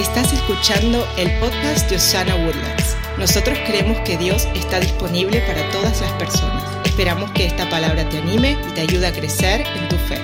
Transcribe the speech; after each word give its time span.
Estás 0.00 0.32
escuchando 0.32 1.06
el 1.18 1.30
podcast 1.40 1.90
de 1.90 1.96
Osana 1.96 2.34
Woodlands. 2.34 2.96
Nosotros 3.18 3.58
creemos 3.66 4.00
que 4.00 4.16
Dios 4.16 4.48
está 4.54 4.80
disponible 4.80 5.42
para 5.42 5.70
todas 5.72 6.00
las 6.00 6.10
personas. 6.12 6.64
Esperamos 6.86 7.30
que 7.32 7.44
esta 7.44 7.68
palabra 7.68 8.08
te 8.08 8.16
anime 8.16 8.52
y 8.66 8.72
te 8.72 8.80
ayude 8.80 9.06
a 9.06 9.12
crecer 9.12 9.60
en 9.60 9.88
tu 9.90 9.96
fe. 9.96 10.18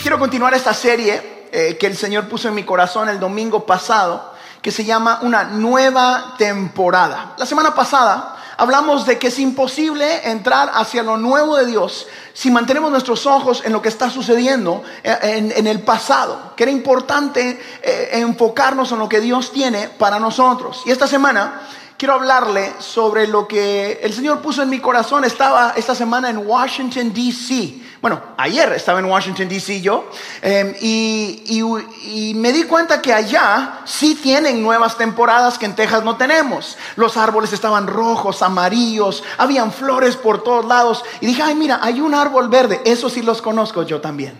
Quiero 0.00 0.18
continuar 0.18 0.54
esta 0.54 0.72
serie 0.72 1.44
eh, 1.52 1.76
que 1.78 1.86
el 1.86 1.94
Señor 1.94 2.26
puso 2.26 2.48
en 2.48 2.54
mi 2.54 2.62
corazón 2.64 3.10
el 3.10 3.20
domingo 3.20 3.66
pasado, 3.66 4.32
que 4.62 4.70
se 4.70 4.86
llama 4.86 5.18
Una 5.20 5.44
nueva 5.44 6.34
temporada. 6.38 7.34
La 7.36 7.44
semana 7.44 7.74
pasada 7.74 8.33
hablamos 8.56 9.06
de 9.06 9.18
que 9.18 9.28
es 9.28 9.38
imposible 9.38 10.28
entrar 10.30 10.70
hacia 10.74 11.02
lo 11.02 11.16
nuevo 11.16 11.56
de 11.56 11.66
Dios 11.66 12.06
si 12.32 12.50
mantenemos 12.50 12.90
nuestros 12.90 13.26
ojos 13.26 13.62
en 13.64 13.72
lo 13.72 13.80
que 13.80 13.88
está 13.88 14.10
sucediendo 14.10 14.82
eh, 15.02 15.52
en, 15.56 15.66
el 15.66 15.82
pasado, 15.82 16.54
que 16.56 16.64
era 16.64 16.72
importante 16.72 17.60
eh, 17.82 18.08
enfocarnos 18.12 18.90
en 18.92 18.98
lo 18.98 19.08
que 19.08 19.20
Dios 19.20 19.52
tiene 19.52 19.88
para 19.88 20.18
nosotros. 20.18 20.82
Y 20.86 20.90
esta 20.90 21.06
semana 21.06 21.62
quiero 22.04 22.16
hablarle 22.16 22.74
sobre 22.80 23.26
lo 23.26 23.48
que 23.48 23.98
el 24.02 24.12
Señor 24.12 24.42
puso 24.42 24.60
en 24.60 24.68
mi 24.68 24.78
corazón. 24.78 25.24
Estaba 25.24 25.72
esta 25.74 25.94
semana 25.94 26.28
en 26.28 26.36
Washington, 26.36 27.14
D.C. 27.14 27.76
Bueno, 28.02 28.20
ayer 28.36 28.70
estaba 28.74 28.98
en 28.98 29.06
Washington, 29.06 29.48
D.C. 29.48 29.80
yo, 29.80 30.10
em, 30.42 30.74
y, 30.82 31.62
y, 32.02 32.34
me 32.34 32.52
di 32.52 32.64
cuenta 32.64 33.00
que 33.00 33.10
allá 33.10 33.80
sí 33.86 34.16
tienen 34.22 34.62
nuevas 34.62 34.98
temporadas 34.98 35.58
que 35.58 35.64
en 35.64 35.74
Texas 35.74 36.04
no 36.04 36.18
tenemos. 36.18 36.76
Los 36.96 37.16
árboles 37.16 37.54
estaban 37.54 37.86
rojos, 37.86 38.42
amarillos, 38.42 39.24
habían 39.38 39.72
flores 39.72 40.14
por 40.16 40.44
todos 40.44 40.66
lados. 40.66 41.02
Y 41.22 41.26
dije, 41.26 41.42
ay, 41.42 41.54
mira, 41.54 41.78
hay 41.80 42.02
un 42.02 42.14
árbol 42.14 42.50
verde, 42.50 42.82
eso 42.84 43.08
sí 43.08 43.22
los 43.22 43.40
conozco 43.40 43.82
yo 43.82 44.02
también. 44.02 44.38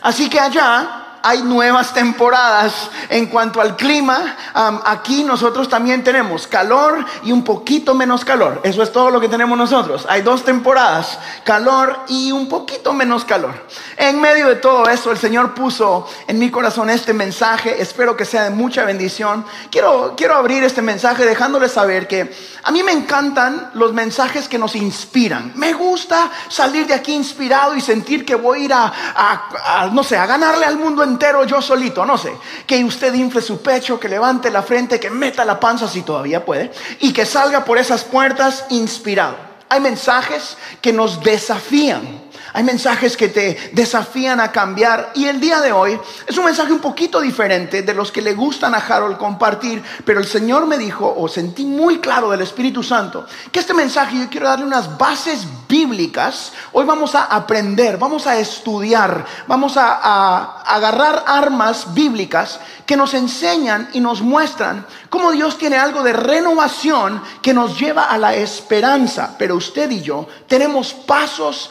Así 0.00 0.30
que 0.30 0.38
allá 0.38 1.05
hay 1.26 1.42
nuevas 1.42 1.92
temporadas 1.92 2.88
en 3.08 3.26
cuanto 3.26 3.60
al 3.60 3.74
clima. 3.74 4.36
aquí 4.84 5.24
nosotros 5.24 5.68
también 5.68 6.04
tenemos 6.04 6.46
calor 6.46 7.04
y 7.24 7.32
un 7.32 7.42
poquito 7.42 7.94
menos 7.94 8.24
calor. 8.24 8.60
Eso 8.62 8.80
es 8.80 8.92
todo 8.92 9.10
lo 9.10 9.20
que 9.20 9.28
tenemos 9.28 9.58
nosotros. 9.58 10.06
Hay 10.08 10.22
dos 10.22 10.44
temporadas, 10.44 11.18
calor 11.42 11.98
y 12.06 12.30
un 12.30 12.48
poquito 12.48 12.92
menos 12.92 13.24
calor. 13.24 13.66
En 13.96 14.20
medio 14.20 14.46
de 14.46 14.54
todo 14.54 14.88
eso, 14.88 15.10
el 15.10 15.18
Señor 15.18 15.52
puso 15.52 16.08
en 16.28 16.38
mi 16.38 16.48
corazón 16.48 16.90
este 16.90 17.12
mensaje. 17.12 17.82
Espero 17.82 18.16
que 18.16 18.24
sea 18.24 18.44
de 18.44 18.50
mucha 18.50 18.84
bendición. 18.84 19.44
Quiero, 19.68 20.14
quiero 20.16 20.36
abrir 20.36 20.62
este 20.62 20.80
mensaje 20.80 21.24
dejándoles 21.26 21.72
saber 21.72 22.06
que 22.06 22.32
a 22.62 22.70
mí 22.70 22.84
me 22.84 22.92
encantan 22.92 23.72
los 23.74 23.92
mensajes 23.92 24.48
que 24.48 24.58
nos 24.58 24.76
inspiran. 24.76 25.50
Me 25.56 25.72
gusta 25.72 26.30
salir 26.48 26.86
de 26.86 26.94
aquí 26.94 27.12
inspirado 27.12 27.74
y 27.74 27.80
sentir 27.80 28.24
que 28.24 28.36
voy 28.36 28.60
a 28.60 28.64
ir 28.64 28.72
a, 28.72 29.90
no 29.92 30.04
sé, 30.04 30.16
a 30.16 30.26
ganarle 30.26 30.64
al 30.64 30.76
mundo 30.76 31.02
entero 31.02 31.15
yo 31.46 31.62
solito, 31.62 32.04
no 32.04 32.16
sé, 32.18 32.32
que 32.66 32.82
usted 32.84 33.12
infle 33.14 33.40
su 33.40 33.60
pecho, 33.60 33.98
que 33.98 34.08
levante 34.08 34.50
la 34.50 34.62
frente, 34.62 35.00
que 35.00 35.10
meta 35.10 35.44
la 35.44 35.58
panza 35.58 35.88
si 35.88 36.02
todavía 36.02 36.44
puede, 36.44 36.70
y 37.00 37.12
que 37.12 37.26
salga 37.26 37.64
por 37.64 37.78
esas 37.78 38.04
puertas 38.04 38.64
inspirado. 38.70 39.36
Hay 39.68 39.80
mensajes 39.80 40.56
que 40.80 40.92
nos 40.92 41.22
desafían 41.22 42.25
hay 42.52 42.64
mensajes 42.64 43.16
que 43.16 43.28
te 43.28 43.70
desafían 43.72 44.40
a 44.40 44.52
cambiar 44.52 45.12
y 45.14 45.26
el 45.26 45.40
día 45.40 45.60
de 45.60 45.72
hoy 45.72 45.98
es 46.26 46.36
un 46.36 46.44
mensaje 46.44 46.72
un 46.72 46.80
poquito 46.80 47.20
diferente 47.20 47.82
de 47.82 47.94
los 47.94 48.12
que 48.12 48.22
le 48.22 48.34
gustan 48.34 48.74
a 48.74 48.78
Harold 48.78 49.16
compartir, 49.16 49.82
pero 50.04 50.20
el 50.20 50.26
Señor 50.26 50.66
me 50.66 50.78
dijo, 50.78 51.12
o 51.16 51.28
sentí 51.28 51.64
muy 51.64 51.98
claro 51.98 52.30
del 52.30 52.42
Espíritu 52.42 52.82
Santo, 52.82 53.26
que 53.50 53.60
este 53.60 53.74
mensaje 53.74 54.18
yo 54.18 54.28
quiero 54.28 54.48
darle 54.48 54.64
unas 54.64 54.96
bases 54.96 55.46
bíblicas. 55.68 56.52
Hoy 56.72 56.84
vamos 56.84 57.14
a 57.14 57.24
aprender, 57.24 57.98
vamos 57.98 58.26
a 58.26 58.38
estudiar, 58.38 59.24
vamos 59.46 59.76
a, 59.76 60.62
agarrar 60.62 61.24
armas 61.26 61.94
bíblicas 61.94 62.60
que 62.84 62.96
nos 62.96 63.14
enseñan 63.14 63.88
y 63.92 64.00
nos 64.00 64.20
muestran 64.20 64.86
cómo 65.10 65.32
Dios 65.32 65.58
tiene 65.58 65.76
algo 65.76 66.02
de 66.02 66.12
renovación 66.12 67.22
que 67.42 67.54
nos 67.54 67.78
lleva 67.78 68.04
a 68.04 68.18
la 68.18 68.34
esperanza. 68.34 69.34
Pero 69.38 69.56
usted 69.56 69.90
y 69.90 70.02
yo 70.02 70.26
tenemos 70.46 70.92
pasos 70.92 71.70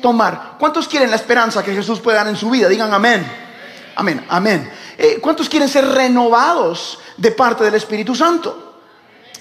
tomar. 0.00 0.56
¿Cuántos 0.58 0.88
quieren 0.88 1.10
la 1.10 1.16
esperanza 1.16 1.62
que 1.62 1.74
Jesús 1.74 2.00
puede 2.00 2.16
dar 2.16 2.28
en 2.28 2.36
su 2.36 2.50
vida? 2.50 2.68
Digan 2.68 2.92
amén. 2.92 3.26
Amén, 3.96 4.24
amén. 4.28 4.70
Eh, 4.96 5.18
¿Cuántos 5.20 5.48
quieren 5.48 5.68
ser 5.68 5.86
renovados 5.86 6.98
de 7.16 7.30
parte 7.32 7.64
del 7.64 7.74
Espíritu 7.74 8.14
Santo? 8.14 8.80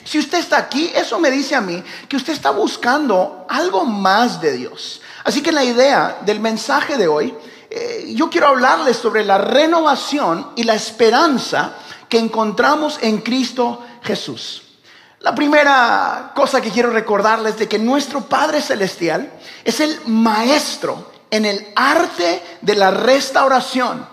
Si 0.03 0.17
usted 0.19 0.39
está 0.39 0.57
aquí, 0.57 0.91
eso 0.95 1.19
me 1.19 1.29
dice 1.29 1.55
a 1.55 1.61
mí 1.61 1.83
que 2.07 2.15
usted 2.15 2.33
está 2.33 2.51
buscando 2.51 3.45
algo 3.49 3.85
más 3.85 4.39
de 4.39 4.53
Dios. 4.53 5.01
Así 5.23 5.43
que 5.43 5.51
la 5.51 5.63
idea 5.63 6.19
del 6.25 6.39
mensaje 6.39 6.97
de 6.97 7.07
hoy 7.07 7.33
eh, 7.69 8.13
yo 8.15 8.29
quiero 8.29 8.47
hablarles 8.47 8.97
sobre 8.97 9.25
la 9.25 9.37
renovación 9.37 10.51
y 10.55 10.63
la 10.63 10.75
esperanza 10.75 11.73
que 12.07 12.17
encontramos 12.17 12.97
en 13.01 13.19
Cristo 13.19 13.83
Jesús. 14.01 14.63
La 15.19 15.33
primera 15.33 16.31
cosa 16.35 16.61
que 16.61 16.69
quiero 16.69 16.91
recordarles 16.91 17.57
de 17.57 17.67
que 17.67 17.79
nuestro 17.79 18.21
Padre 18.21 18.61
Celestial 18.61 19.31
es 19.63 19.79
el 19.79 19.99
maestro 20.05 21.11
en 21.31 21.45
el 21.45 21.65
arte 21.75 22.43
de 22.61 22.75
la 22.75 22.91
restauración. 22.91 24.07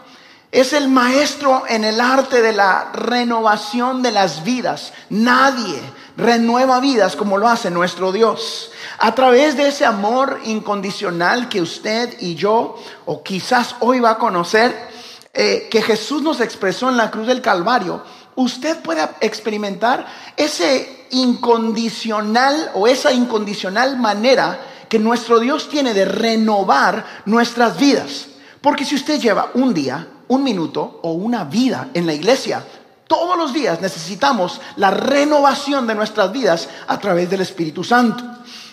Es 0.51 0.73
el 0.73 0.89
maestro 0.89 1.65
en 1.69 1.85
el 1.85 2.01
arte 2.01 2.41
de 2.41 2.53
la 2.53 2.91
renovación 2.93 4.03
de 4.03 4.13
las 4.13 4.45
vidas. 4.45 4.95
Nadie 5.11 5.79
renueva 6.17 6.81
vidas 6.81 7.17
como 7.17 7.37
lo 7.37 7.49
hace 7.49 7.71
nuestro 7.71 8.11
Dios. 8.11 8.71
A 8.99 9.15
través 9.15 9.59
de 9.59 9.69
ese 9.69 9.85
amor 9.85 10.41
incondicional 10.45 11.51
que 11.51 11.61
usted 11.61 12.17
y 12.21 12.35
yo, 12.35 12.77
o 13.05 13.23
quizás 13.23 13.75
hoy 13.81 14.01
va 14.01 14.11
a 14.11 14.19
conocer, 14.19 14.89
eh, 15.35 15.69
que 15.71 15.83
Jesús 15.83 16.23
nos 16.23 16.41
expresó 16.41 16.89
en 16.89 16.97
la 16.97 17.11
cruz 17.11 17.27
del 17.27 17.43
Calvario, 17.43 18.05
usted 18.37 18.81
puede 18.81 19.09
experimentar 19.21 20.07
ese 20.37 21.07
incondicional 21.11 22.71
o 22.75 22.87
esa 22.87 23.13
incondicional 23.13 23.99
manera 23.99 24.59
que 24.89 24.99
nuestro 24.99 25.41
Dios 25.41 25.69
tiene 25.69 25.95
de 25.95 26.05
renovar 26.05 27.23
nuestras 27.27 27.79
vidas. 27.79 28.27
Porque 28.61 28.85
si 28.85 28.95
usted 28.95 29.21
lleva 29.21 29.51
un 29.55 29.75
día, 29.75 30.07
un 30.29 30.43
minuto 30.43 31.01
o 31.03 31.13
una 31.13 31.45
vida 31.45 31.91
en 31.95 32.07
la 32.07 32.15
iglesia, 32.15 32.65
todos 33.07 33.37
los 33.37 33.53
días 33.53 33.81
necesitamos 33.81 34.61
la 34.77 34.91
renovación 34.91 35.87
de 35.87 35.95
nuestras 35.95 36.33
vidas 36.33 36.69
a 36.87 36.99
través 36.99 37.29
del 37.29 37.43
Espíritu 37.43 37.85
Santo. 37.85 38.25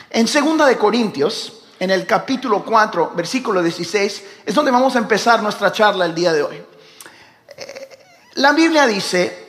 En 0.10 0.28
segunda 0.28 0.66
de 0.66 0.78
Corintios, 0.78 1.54
en 1.80 1.92
el 1.92 2.06
capítulo 2.06 2.64
4, 2.64 3.14
versículo 3.16 3.62
16, 3.62 4.24
es 4.46 4.56
donde 4.56 4.72
vamos 4.72 4.96
a 4.96 5.00
empezar 5.00 5.42
nuestra 5.42 5.72
charla 5.72 6.06
el 6.06 6.16
día 6.16 6.32
de 6.32 6.44
hoy. 6.44 6.56
Eh, 7.58 7.90
la 8.36 8.54
Biblia 8.54 8.86
dice, 8.86 9.41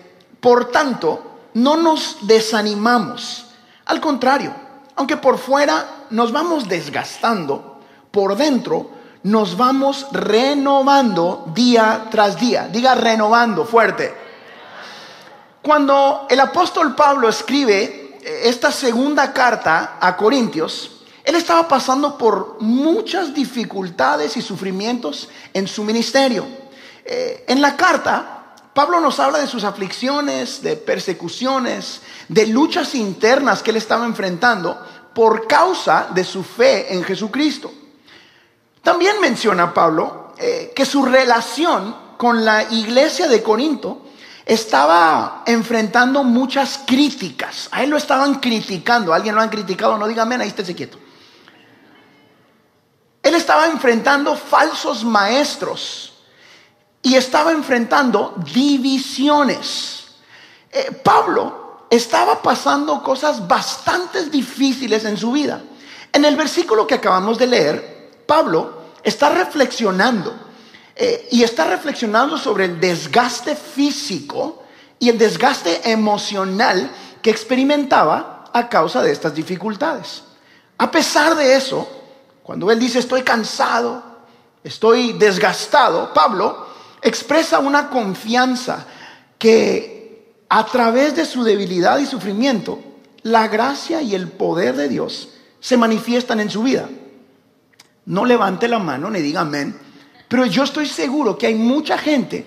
por 0.43 0.73
tanto, 0.73 1.23
no 1.55 1.77
nos 1.77 2.27
desanimamos. 2.27 3.47
Al 3.87 4.01
contrario, 4.01 4.53
aunque 4.97 5.17
por 5.17 5.39
fuera 5.39 6.07
nos 6.11 6.33
vamos 6.33 6.69
desgastando, 6.69 7.79
por 8.11 8.37
dentro 8.37 8.91
nos 9.23 9.57
vamos 9.57 10.09
renovando 10.11 11.45
día 11.55 12.09
tras 12.11 12.41
día. 12.41 12.69
Diga 12.69 12.97
renovando 12.97 13.65
fuerte. 13.65 14.13
Cuando 15.63 16.27
el 16.29 16.41
apóstol 16.41 16.97
Pablo 16.97 17.29
escribe 17.29 18.19
esta 18.43 18.73
segunda 18.73 19.33
carta 19.33 19.97
a 20.01 20.17
Corintios, 20.17 20.91
él 21.23 21.37
estaba 21.37 21.69
pasando 21.69 22.19
por 22.19 22.57
muchas 22.61 23.33
dificultades 23.33 24.37
y 24.37 24.43
sufrimientos 24.43 25.29
en 25.55 25.69
su 25.69 25.85
ministerio. 25.85 26.45
Eh, 27.05 27.45
en 27.47 27.63
la 27.63 27.77
carta, 27.77 28.42
Pablo 28.75 29.01
nos 29.01 29.21
habla 29.21 29.39
de 29.39 29.47
sus 29.47 29.65
aflicciones, 29.65 30.63
de 30.63 30.77
persecuciones, 30.77 32.01
de 32.29 32.47
luchas 32.47 32.95
internas 32.95 33.63
que 33.63 33.71
él 33.71 33.77
estaba 33.77 34.07
enfrentando 34.07 34.81
por 35.15 35.47
causa 35.47 36.09
de 36.15 36.25
su 36.25 36.43
fe 36.43 36.95
en 36.95 37.05
Jesucristo. 37.05 37.71
También 38.83 39.21
menciona 39.21 39.75
Pablo 39.75 40.33
eh, 40.39 40.73
que 40.75 40.87
su 40.87 41.05
relación 41.05 41.95
con 42.17 42.45
la 42.45 42.63
iglesia 42.63 43.29
de 43.29 43.43
Corinto 43.43 44.07
estaba 44.47 45.43
enfrentando 45.47 46.25
muchas 46.25 46.81
críticas. 46.87 47.69
A 47.73 47.83
él 47.83 47.91
lo 47.91 47.97
estaban 47.99 48.37
criticando. 48.37 49.13
¿Alguien 49.13 49.35
lo 49.35 49.43
han 49.43 49.51
criticado? 49.51 49.99
No 49.99 50.09
diga 50.09 50.23
amén, 50.23 50.41
ahí 50.41 50.49
estése 50.49 50.75
quieto. 50.75 50.99
Él 53.23 53.35
estaba 53.35 53.67
enfrentando 53.67 54.35
falsos 54.35 55.05
maestros 55.05 56.12
y 57.03 57.17
estaba 57.17 57.51
enfrentando 57.51 58.35
divisiones. 58.53 60.05
Eh, 60.71 60.93
Pablo 61.03 61.87
estaba 61.91 62.41
pasando 62.41 63.03
cosas 63.03 63.47
bastante 63.47 64.27
difíciles 64.27 65.05
en 65.05 65.17
su 65.17 65.33
vida. 65.33 65.63
En 66.13 66.25
el 66.25 66.37
versículo 66.37 66.87
que 66.87 66.95
acabamos 66.95 67.39
de 67.39 67.47
leer, 67.47 68.11
Pablo 68.27 68.83
está 69.03 69.31
reflexionando 69.31 70.33
eh, 70.95 71.29
y 71.33 71.43
está 71.43 71.65
reflexionando 71.65 72.39
sobre 72.39 72.67
el 72.67 72.81
desgaste 72.81 73.57
físico 73.57 74.63
y 74.99 75.09
el 75.09 75.19
desgaste 75.19 75.91
emocional 75.91 76.91
que 77.21 77.31
experimentaba 77.31 78.45
a 78.53 78.69
causa 78.69 79.03
de 79.03 79.11
estas 79.11 79.35
dificultades. 79.35 80.23
A 80.79 80.91
pesar 80.91 81.35
de 81.35 81.57
eso, 81.57 81.89
cuando 82.43 82.71
él 82.71 82.79
dice 82.79 83.01
estoy 83.01 83.23
cansado, 83.23 84.03
estoy 84.63 85.15
desgastado, 85.15 86.13
Pablo 86.13 86.62
expresa 87.03 87.59
una 87.59 87.91
confianza 87.91 88.87
que 89.39 90.37
a 90.49 90.65
través 90.67 91.17
de 91.17 91.27
su 91.27 91.45
debilidad 91.45 91.99
y 91.99 92.07
sufrimiento, 92.07 92.79
la 93.23 93.49
gracia 93.49 94.01
y 94.01 94.15
el 94.15 94.29
poder 94.29 94.77
de 94.77 94.89
Dios 94.89 95.31
se 95.61 95.77
manifiestan 95.77 96.41
en 96.41 96.51
su 96.51 96.63
vida. 96.63 96.89
No 98.07 98.25
levante 98.25 98.69
la 98.69 98.79
mano 98.79 99.11
ni 99.11 99.21
diga 99.21 99.43
amén, 99.43 99.79
pero 100.29 100.47
yo 100.47 100.65
estoy 100.65 100.87
seguro 100.87 101.37
que 101.37 101.47
hay 101.47 101.55
mucha 101.55 101.99
gente 101.99 102.47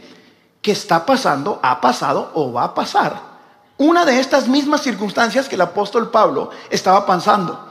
que 0.62 0.72
está 0.72 1.06
pasando, 1.06 1.60
ha 1.62 1.80
pasado 1.80 2.32
o 2.34 2.52
va 2.52 2.64
a 2.64 2.74
pasar 2.74 3.36
una 3.78 4.06
de 4.06 4.20
estas 4.20 4.48
mismas 4.48 4.82
circunstancias 4.82 5.50
que 5.50 5.56
el 5.56 5.62
apóstol 5.62 6.10
Pablo 6.10 6.50
estaba 6.70 7.06
pasando. 7.06 7.68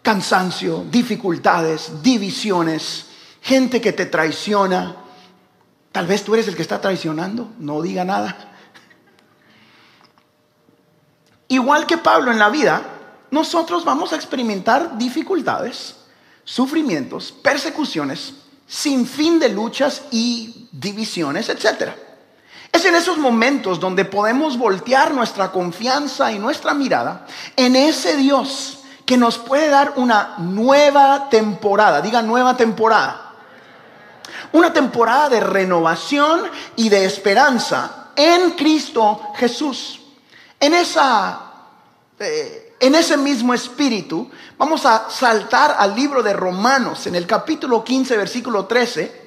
Cansancio, 0.00 0.84
dificultades, 0.90 2.02
divisiones, 2.02 3.06
gente 3.40 3.80
que 3.80 3.92
te 3.92 4.06
traiciona. 4.06 4.96
Tal 5.94 6.08
vez 6.08 6.24
tú 6.24 6.34
eres 6.34 6.48
el 6.48 6.56
que 6.56 6.62
está 6.62 6.80
traicionando, 6.80 7.52
no 7.60 7.80
diga 7.80 8.04
nada. 8.04 8.36
Igual 11.46 11.86
que 11.86 11.98
Pablo 11.98 12.32
en 12.32 12.40
la 12.40 12.48
vida, 12.48 12.82
nosotros 13.30 13.84
vamos 13.84 14.12
a 14.12 14.16
experimentar 14.16 14.98
dificultades, 14.98 15.94
sufrimientos, 16.42 17.30
persecuciones, 17.30 18.34
sin 18.66 19.06
fin 19.06 19.38
de 19.38 19.50
luchas 19.50 20.02
y 20.10 20.68
divisiones, 20.72 21.48
etcétera. 21.48 21.94
Es 22.72 22.84
en 22.84 22.96
esos 22.96 23.16
momentos 23.16 23.78
donde 23.78 24.04
podemos 24.04 24.58
voltear 24.58 25.14
nuestra 25.14 25.52
confianza 25.52 26.32
y 26.32 26.40
nuestra 26.40 26.74
mirada 26.74 27.24
en 27.54 27.76
ese 27.76 28.16
Dios 28.16 28.80
que 29.06 29.16
nos 29.16 29.38
puede 29.38 29.68
dar 29.68 29.92
una 29.94 30.38
nueva 30.38 31.28
temporada. 31.28 32.02
Diga 32.02 32.20
nueva 32.20 32.56
temporada. 32.56 33.23
Una 34.54 34.72
temporada 34.72 35.28
de 35.28 35.40
renovación 35.40 36.42
y 36.76 36.88
de 36.88 37.04
esperanza 37.04 38.10
en 38.16 38.52
Cristo 38.52 39.20
Jesús. 39.36 40.00
En 40.58 40.74
esa... 40.74 41.40
Eh, 42.18 42.60
en 42.80 42.94
ese 42.94 43.16
mismo 43.16 43.54
espíritu, 43.54 44.28
vamos 44.58 44.84
a 44.84 45.08
saltar 45.08 45.76
al 45.78 45.94
libro 45.94 46.22
de 46.22 46.34
Romanos 46.34 47.06
en 47.06 47.14
el 47.14 47.26
capítulo 47.26 47.82
15, 47.82 48.16
versículo 48.16 48.66
13, 48.66 49.22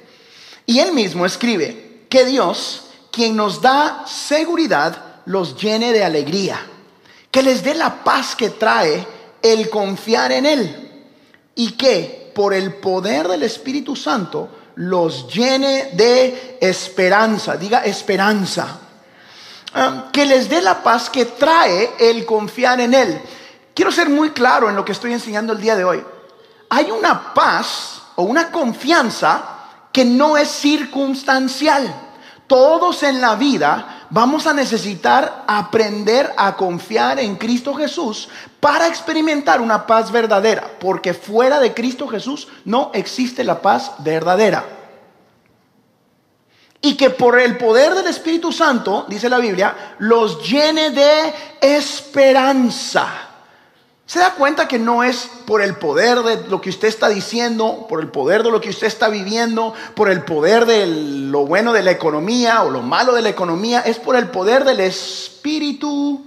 y 0.66 0.78
él 0.78 0.92
mismo 0.92 1.26
escribe 1.26 2.06
que 2.08 2.24
Dios 2.24 2.84
quien 3.10 3.34
nos 3.34 3.60
da 3.60 4.04
seguridad, 4.06 5.22
los 5.26 5.60
llene 5.60 5.92
de 5.92 6.04
alegría, 6.04 6.64
que 7.32 7.42
les 7.42 7.64
dé 7.64 7.74
la 7.74 8.04
paz 8.04 8.36
que 8.36 8.50
trae 8.50 9.04
el 9.42 9.68
confiar 9.70 10.30
en 10.30 10.46
Él 10.46 11.04
y 11.54 11.72
que 11.72 12.30
por 12.34 12.54
el 12.54 12.74
poder 12.74 13.26
del 13.26 13.42
Espíritu 13.42 13.96
Santo 13.96 14.48
los 14.78 15.26
llene 15.26 15.90
de 15.94 16.58
esperanza, 16.60 17.56
diga 17.56 17.84
esperanza, 17.84 18.78
ah, 19.74 20.04
que 20.12 20.24
les 20.24 20.48
dé 20.48 20.62
la 20.62 20.82
paz 20.82 21.10
que 21.10 21.24
trae 21.24 21.94
el 21.98 22.24
confiar 22.24 22.80
en 22.80 22.94
Él. 22.94 23.20
Quiero 23.74 23.90
ser 23.90 24.08
muy 24.08 24.30
claro 24.30 24.68
en 24.68 24.76
lo 24.76 24.84
que 24.84 24.92
estoy 24.92 25.12
enseñando 25.12 25.52
el 25.52 25.60
día 25.60 25.74
de 25.74 25.84
hoy. 25.84 26.04
Hay 26.70 26.92
una 26.92 27.34
paz 27.34 28.02
o 28.14 28.22
una 28.22 28.52
confianza 28.52 29.42
que 29.92 30.04
no 30.04 30.36
es 30.36 30.48
circunstancial. 30.48 31.92
Todos 32.46 33.02
en 33.02 33.20
la 33.20 33.34
vida 33.34 33.97
vamos 34.10 34.46
a 34.46 34.54
necesitar 34.54 35.44
aprender 35.46 36.32
a 36.36 36.56
confiar 36.56 37.18
en 37.18 37.36
Cristo 37.36 37.74
Jesús 37.74 38.28
para 38.60 38.86
experimentar 38.86 39.60
una 39.60 39.86
paz 39.86 40.10
verdadera, 40.10 40.70
porque 40.80 41.14
fuera 41.14 41.60
de 41.60 41.74
Cristo 41.74 42.08
Jesús 42.08 42.48
no 42.64 42.90
existe 42.94 43.44
la 43.44 43.60
paz 43.60 43.92
verdadera. 43.98 44.64
Y 46.80 46.96
que 46.96 47.10
por 47.10 47.38
el 47.38 47.58
poder 47.58 47.94
del 47.94 48.06
Espíritu 48.06 48.52
Santo, 48.52 49.04
dice 49.08 49.28
la 49.28 49.38
Biblia, 49.38 49.96
los 49.98 50.48
llene 50.48 50.90
de 50.90 51.34
esperanza. 51.60 53.27
¿Se 54.08 54.20
da 54.20 54.32
cuenta 54.32 54.66
que 54.66 54.78
no 54.78 55.04
es 55.04 55.28
por 55.44 55.60
el 55.60 55.76
poder 55.76 56.20
de 56.20 56.48
lo 56.48 56.62
que 56.62 56.70
usted 56.70 56.88
está 56.88 57.10
diciendo, 57.10 57.84
por 57.90 58.00
el 58.00 58.08
poder 58.08 58.42
de 58.42 58.50
lo 58.50 58.58
que 58.58 58.70
usted 58.70 58.86
está 58.86 59.10
viviendo, 59.10 59.74
por 59.94 60.08
el 60.08 60.24
poder 60.24 60.64
de 60.64 60.86
lo 60.86 61.44
bueno 61.44 61.74
de 61.74 61.82
la 61.82 61.90
economía 61.90 62.62
o 62.62 62.70
lo 62.70 62.80
malo 62.80 63.12
de 63.12 63.20
la 63.20 63.28
economía? 63.28 63.80
Es 63.80 63.98
por 63.98 64.16
el 64.16 64.30
poder 64.30 64.64
del 64.64 64.80
Espíritu. 64.80 66.24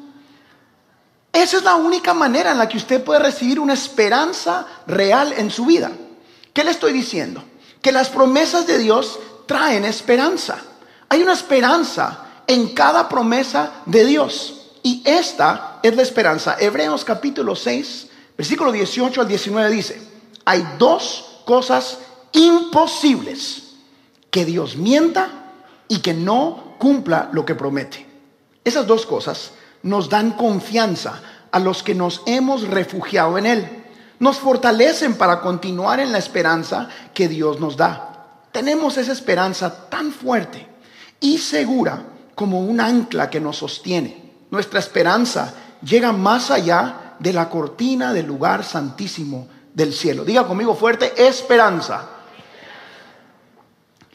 Esa 1.34 1.58
es 1.58 1.64
la 1.64 1.74
única 1.74 2.14
manera 2.14 2.52
en 2.52 2.60
la 2.60 2.70
que 2.70 2.78
usted 2.78 3.04
puede 3.04 3.20
recibir 3.20 3.60
una 3.60 3.74
esperanza 3.74 4.68
real 4.86 5.34
en 5.36 5.50
su 5.50 5.66
vida. 5.66 5.90
¿Qué 6.54 6.64
le 6.64 6.70
estoy 6.70 6.94
diciendo? 6.94 7.44
Que 7.82 7.92
las 7.92 8.10
promesas 8.10 8.68
de 8.68 8.78
Dios 8.78 9.18
traen 9.48 9.86
esperanza. 9.86 10.60
Hay 11.10 11.24
una 11.24 11.34
esperanza 11.34 12.26
en 12.46 12.76
cada 12.76 13.10
promesa 13.10 13.72
de 13.88 14.06
Dios. 14.06 14.61
Y 14.84 15.04
esta 15.06 15.80
es 15.84 15.96
la 15.96 16.02
esperanza. 16.02 16.58
Hebreos 16.60 17.06
capítulo 17.06 17.56
6, 17.56 18.08
versículo 18.38 18.72
18 18.72 19.22
al 19.22 19.28
19 19.28 19.70
dice, 19.70 20.02
hay 20.46 20.66
dos 20.80 21.42
cosas 21.46 22.00
imposibles, 22.32 23.64
que 24.32 24.46
Dios 24.46 24.76
mienta 24.76 25.30
y 25.88 26.00
que 26.00 26.14
no 26.14 26.76
cumpla 26.80 27.30
lo 27.32 27.46
que 27.46 27.54
promete. 27.54 28.08
Esas 28.64 28.88
dos 28.88 29.06
cosas 29.06 29.52
nos 29.84 30.10
dan 30.10 30.32
confianza 30.32 31.22
a 31.52 31.60
los 31.60 31.84
que 31.84 31.94
nos 31.94 32.22
hemos 32.26 32.68
refugiado 32.68 33.38
en 33.38 33.46
Él. 33.46 33.84
Nos 34.20 34.38
fortalecen 34.38 35.16
para 35.16 35.42
continuar 35.42 36.00
en 36.00 36.12
la 36.12 36.18
esperanza 36.18 36.88
que 37.14 37.28
Dios 37.28 37.60
nos 37.60 37.76
da. 37.76 38.40
Tenemos 38.52 38.98
esa 38.98 39.12
esperanza 39.12 39.90
tan 39.90 40.12
fuerte 40.12 40.68
y 41.20 41.38
segura 41.40 42.04
como 42.36 42.62
un 42.62 42.80
ancla 42.80 43.30
que 43.30 43.40
nos 43.40 43.58
sostiene 43.58 44.21
nuestra 44.52 44.80
esperanza 44.80 45.54
llega 45.82 46.12
más 46.12 46.52
allá 46.52 47.16
de 47.18 47.34
la 47.34 47.50
cortina 47.50 48.14
del 48.14 48.28
lugar 48.28 48.64
santísimo 48.64 49.48
del 49.74 49.94
cielo. 49.94 50.26
Diga 50.26 50.46
conmigo 50.46 50.76
fuerte, 50.76 51.14
esperanza. 51.26 52.08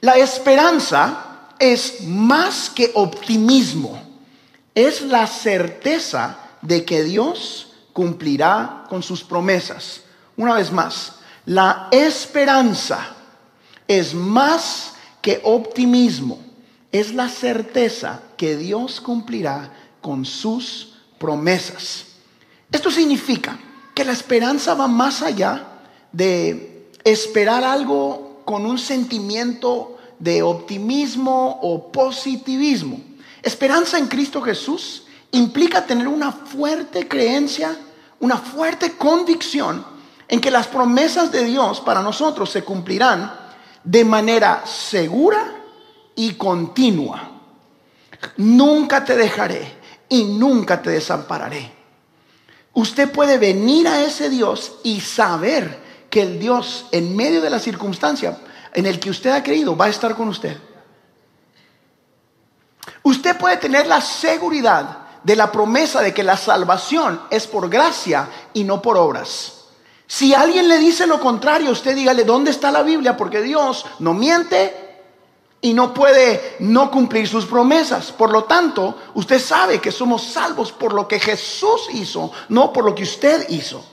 La 0.00 0.16
esperanza 0.16 1.54
es 1.58 2.02
más 2.02 2.70
que 2.70 2.92
optimismo, 2.94 4.00
es 4.74 5.00
la 5.00 5.26
certeza 5.26 6.38
de 6.60 6.84
que 6.84 7.02
Dios 7.02 7.72
cumplirá 7.94 8.84
con 8.90 9.02
sus 9.02 9.24
promesas. 9.24 10.02
Una 10.36 10.54
vez 10.54 10.70
más, 10.70 11.14
la 11.46 11.88
esperanza 11.90 13.14
es 13.88 14.12
más 14.12 14.92
que 15.22 15.40
optimismo, 15.44 16.38
es 16.92 17.14
la 17.14 17.30
certeza 17.30 18.20
que 18.36 18.56
Dios 18.56 19.00
cumplirá 19.00 19.72
con 20.06 20.24
sus 20.24 20.92
promesas. 21.18 22.04
Esto 22.70 22.92
significa 22.92 23.58
que 23.92 24.04
la 24.04 24.12
esperanza 24.12 24.74
va 24.74 24.86
más 24.86 25.20
allá 25.20 25.66
de 26.12 26.92
esperar 27.02 27.64
algo 27.64 28.42
con 28.44 28.64
un 28.66 28.78
sentimiento 28.78 29.98
de 30.20 30.44
optimismo 30.44 31.58
o 31.60 31.90
positivismo. 31.90 33.00
Esperanza 33.42 33.98
en 33.98 34.06
Cristo 34.06 34.40
Jesús 34.42 35.02
implica 35.32 35.84
tener 35.84 36.06
una 36.06 36.30
fuerte 36.30 37.08
creencia, 37.08 37.76
una 38.20 38.36
fuerte 38.36 38.92
convicción 38.92 39.84
en 40.28 40.40
que 40.40 40.52
las 40.52 40.68
promesas 40.68 41.32
de 41.32 41.46
Dios 41.46 41.80
para 41.80 42.00
nosotros 42.00 42.48
se 42.48 42.62
cumplirán 42.62 43.34
de 43.82 44.04
manera 44.04 44.62
segura 44.66 45.64
y 46.14 46.34
continua. 46.34 47.32
Nunca 48.36 49.04
te 49.04 49.16
dejaré, 49.16 49.85
y 50.08 50.24
nunca 50.24 50.80
te 50.80 50.90
desampararé. 50.90 51.72
Usted 52.74 53.10
puede 53.10 53.38
venir 53.38 53.88
a 53.88 54.02
ese 54.02 54.28
Dios 54.28 54.76
y 54.82 55.00
saber 55.00 55.80
que 56.10 56.22
el 56.22 56.38
Dios 56.38 56.86
en 56.92 57.16
medio 57.16 57.40
de 57.40 57.50
la 57.50 57.58
circunstancia 57.58 58.38
en 58.72 58.86
el 58.86 59.00
que 59.00 59.10
usted 59.10 59.30
ha 59.30 59.42
creído 59.42 59.76
va 59.76 59.86
a 59.86 59.90
estar 59.90 60.14
con 60.14 60.28
usted. 60.28 60.56
Usted 63.02 63.36
puede 63.38 63.56
tener 63.56 63.86
la 63.86 64.00
seguridad 64.00 64.98
de 65.22 65.36
la 65.36 65.50
promesa 65.50 66.02
de 66.02 66.14
que 66.14 66.22
la 66.22 66.36
salvación 66.36 67.20
es 67.30 67.46
por 67.46 67.68
gracia 67.68 68.28
y 68.52 68.64
no 68.64 68.82
por 68.82 68.96
obras. 68.96 69.52
Si 70.06 70.34
alguien 70.34 70.68
le 70.68 70.78
dice 70.78 71.06
lo 71.06 71.20
contrario, 71.20 71.72
usted 71.72 71.96
dígale, 71.96 72.24
¿dónde 72.24 72.52
está 72.52 72.70
la 72.70 72.82
Biblia? 72.82 73.16
Porque 73.16 73.42
Dios 73.42 73.84
no 73.98 74.14
miente 74.14 74.85
y 75.66 75.74
no 75.74 75.92
puede 75.92 76.54
no 76.60 76.92
cumplir 76.92 77.26
sus 77.26 77.44
promesas. 77.44 78.12
Por 78.12 78.30
lo 78.30 78.44
tanto, 78.44 78.96
usted 79.14 79.40
sabe 79.40 79.80
que 79.80 79.90
somos 79.90 80.22
salvos 80.22 80.70
por 80.70 80.92
lo 80.92 81.08
que 81.08 81.18
Jesús 81.18 81.88
hizo, 81.92 82.30
no 82.50 82.72
por 82.72 82.84
lo 82.84 82.94
que 82.94 83.02
usted 83.02 83.48
hizo. 83.48 83.84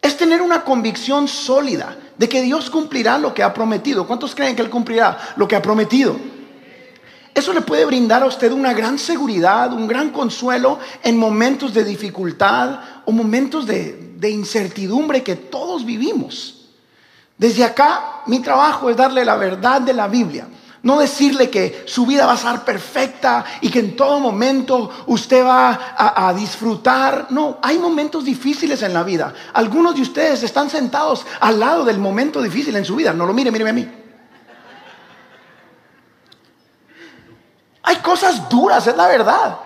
Es 0.00 0.16
tener 0.16 0.40
una 0.40 0.62
convicción 0.62 1.26
sólida 1.26 1.98
de 2.16 2.28
que 2.28 2.40
Dios 2.40 2.70
cumplirá 2.70 3.18
lo 3.18 3.34
que 3.34 3.42
ha 3.42 3.52
prometido. 3.52 4.06
¿Cuántos 4.06 4.32
creen 4.32 4.54
que 4.54 4.62
Él 4.62 4.70
cumplirá 4.70 5.34
lo 5.34 5.48
que 5.48 5.56
ha 5.56 5.62
prometido? 5.62 6.14
Eso 7.34 7.52
le 7.52 7.62
puede 7.62 7.84
brindar 7.84 8.22
a 8.22 8.26
usted 8.26 8.52
una 8.52 8.74
gran 8.74 8.96
seguridad, 8.96 9.72
un 9.72 9.88
gran 9.88 10.10
consuelo 10.10 10.78
en 11.02 11.16
momentos 11.16 11.74
de 11.74 11.82
dificultad 11.82 12.78
o 13.04 13.10
momentos 13.10 13.66
de, 13.66 14.14
de 14.14 14.30
incertidumbre 14.30 15.24
que 15.24 15.34
todos 15.34 15.84
vivimos. 15.84 16.57
Desde 17.38 17.62
acá, 17.62 18.22
mi 18.26 18.40
trabajo 18.40 18.90
es 18.90 18.96
darle 18.96 19.24
la 19.24 19.36
verdad 19.36 19.80
de 19.80 19.94
la 19.94 20.08
Biblia. 20.08 20.48
No 20.82 20.98
decirle 20.98 21.50
que 21.50 21.84
su 21.86 22.04
vida 22.04 22.26
va 22.26 22.32
a 22.32 22.36
ser 22.36 22.60
perfecta 22.60 23.44
y 23.60 23.68
que 23.68 23.78
en 23.78 23.96
todo 23.96 24.18
momento 24.20 24.90
usted 25.06 25.44
va 25.44 25.94
a, 25.96 26.32
disfrutar. 26.34 27.28
No, 27.30 27.58
hay 27.62 27.78
momentos 27.78 28.24
difíciles 28.24 28.82
en 28.82 28.92
la 28.92 29.02
vida. 29.04 29.32
Algunos 29.54 29.94
de 29.94 30.02
ustedes 30.02 30.42
están 30.42 30.68
sentados 30.70 31.24
al 31.40 31.58
lado 31.58 31.84
del 31.84 31.98
momento 31.98 32.42
difícil 32.42 32.74
en 32.76 32.84
su 32.84 32.96
vida. 32.96 33.12
No 33.12 33.26
lo 33.26 33.32
mire, 33.32 33.50
mire 33.50 33.68
a 33.68 33.72
mí. 33.72 33.88
Hay 37.82 37.96
cosas 37.96 38.48
duras, 38.48 38.86
es 38.86 38.96
la 38.96 39.06
verdad. 39.08 39.58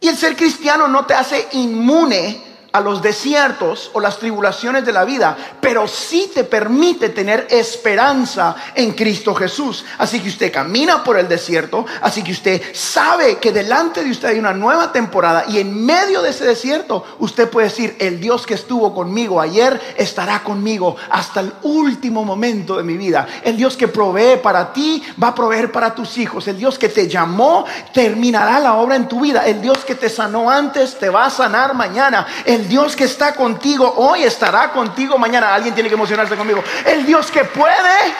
Y 0.00 0.08
el 0.08 0.16
ser 0.16 0.36
cristiano 0.36 0.86
no 0.88 1.04
te 1.04 1.14
hace 1.14 1.48
inmune 1.52 2.47
a 2.72 2.80
los 2.80 3.00
desiertos 3.00 3.90
o 3.94 4.00
las 4.00 4.18
tribulaciones 4.18 4.84
de 4.84 4.92
la 4.92 5.04
vida, 5.04 5.36
pero 5.60 5.88
sí 5.88 6.30
te 6.34 6.44
permite 6.44 7.08
tener 7.08 7.46
esperanza 7.50 8.54
en 8.74 8.92
Cristo 8.92 9.34
Jesús. 9.34 9.84
Así 9.96 10.20
que 10.20 10.28
usted 10.28 10.52
camina 10.52 11.02
por 11.02 11.18
el 11.18 11.28
desierto, 11.28 11.86
así 12.02 12.22
que 12.22 12.32
usted 12.32 12.62
sabe 12.74 13.38
que 13.38 13.52
delante 13.52 14.04
de 14.04 14.10
usted 14.10 14.28
hay 14.28 14.38
una 14.38 14.52
nueva 14.52 14.92
temporada 14.92 15.44
y 15.48 15.58
en 15.58 15.84
medio 15.84 16.20
de 16.22 16.30
ese 16.30 16.44
desierto 16.44 17.04
usted 17.18 17.48
puede 17.48 17.68
decir, 17.68 17.96
el 17.98 18.20
Dios 18.20 18.46
que 18.46 18.54
estuvo 18.54 18.94
conmigo 18.94 19.40
ayer 19.40 19.80
estará 19.96 20.42
conmigo 20.42 20.96
hasta 21.10 21.40
el 21.40 21.52
último 21.62 22.24
momento 22.24 22.76
de 22.76 22.82
mi 22.82 22.96
vida. 22.96 23.26
El 23.42 23.56
Dios 23.56 23.76
que 23.76 23.88
provee 23.88 24.36
para 24.42 24.72
ti 24.72 25.02
va 25.22 25.28
a 25.28 25.34
proveer 25.34 25.72
para 25.72 25.94
tus 25.94 26.18
hijos. 26.18 26.46
El 26.48 26.58
Dios 26.58 26.78
que 26.78 26.88
te 26.88 27.08
llamó 27.08 27.64
terminará 27.92 28.60
la 28.60 28.74
obra 28.74 28.96
en 28.96 29.08
tu 29.08 29.20
vida. 29.20 29.46
El 29.46 29.60
Dios 29.62 29.78
que 29.84 29.94
te 29.94 30.08
sanó 30.08 30.50
antes 30.50 30.98
te 30.98 31.08
va 31.08 31.26
a 31.26 31.30
sanar 31.30 31.74
mañana. 31.74 32.26
Dios 32.66 32.96
que 32.96 33.04
está 33.04 33.34
contigo 33.34 33.92
hoy 33.98 34.24
estará 34.24 34.72
contigo 34.72 35.18
mañana. 35.18 35.54
Alguien 35.54 35.74
tiene 35.74 35.88
que 35.88 35.94
emocionarse 35.94 36.36
conmigo. 36.36 36.64
El 36.86 37.04
Dios 37.04 37.30
que 37.30 37.44
puede 37.44 38.14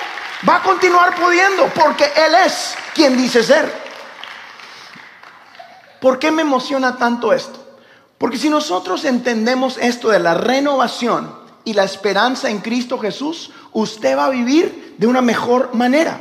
va 0.48 0.56
a 0.56 0.62
continuar 0.62 1.14
pudiendo 1.14 1.66
porque 1.74 2.04
Él 2.14 2.34
es 2.46 2.74
quien 2.94 3.16
dice 3.16 3.42
ser. 3.42 3.88
¿Por 6.00 6.18
qué 6.18 6.30
me 6.30 6.42
emociona 6.42 6.96
tanto 6.96 7.32
esto? 7.32 7.64
Porque 8.18 8.36
si 8.36 8.50
nosotros 8.50 9.04
entendemos 9.04 9.78
esto 9.78 10.10
de 10.10 10.18
la 10.18 10.34
renovación 10.34 11.34
y 11.64 11.72
la 11.72 11.84
esperanza 11.84 12.50
en 12.50 12.58
Cristo 12.58 12.98
Jesús, 12.98 13.50
usted 13.72 14.16
va 14.16 14.26
a 14.26 14.30
vivir 14.30 14.94
de 14.98 15.06
una 15.06 15.22
mejor 15.22 15.74
manera, 15.74 16.20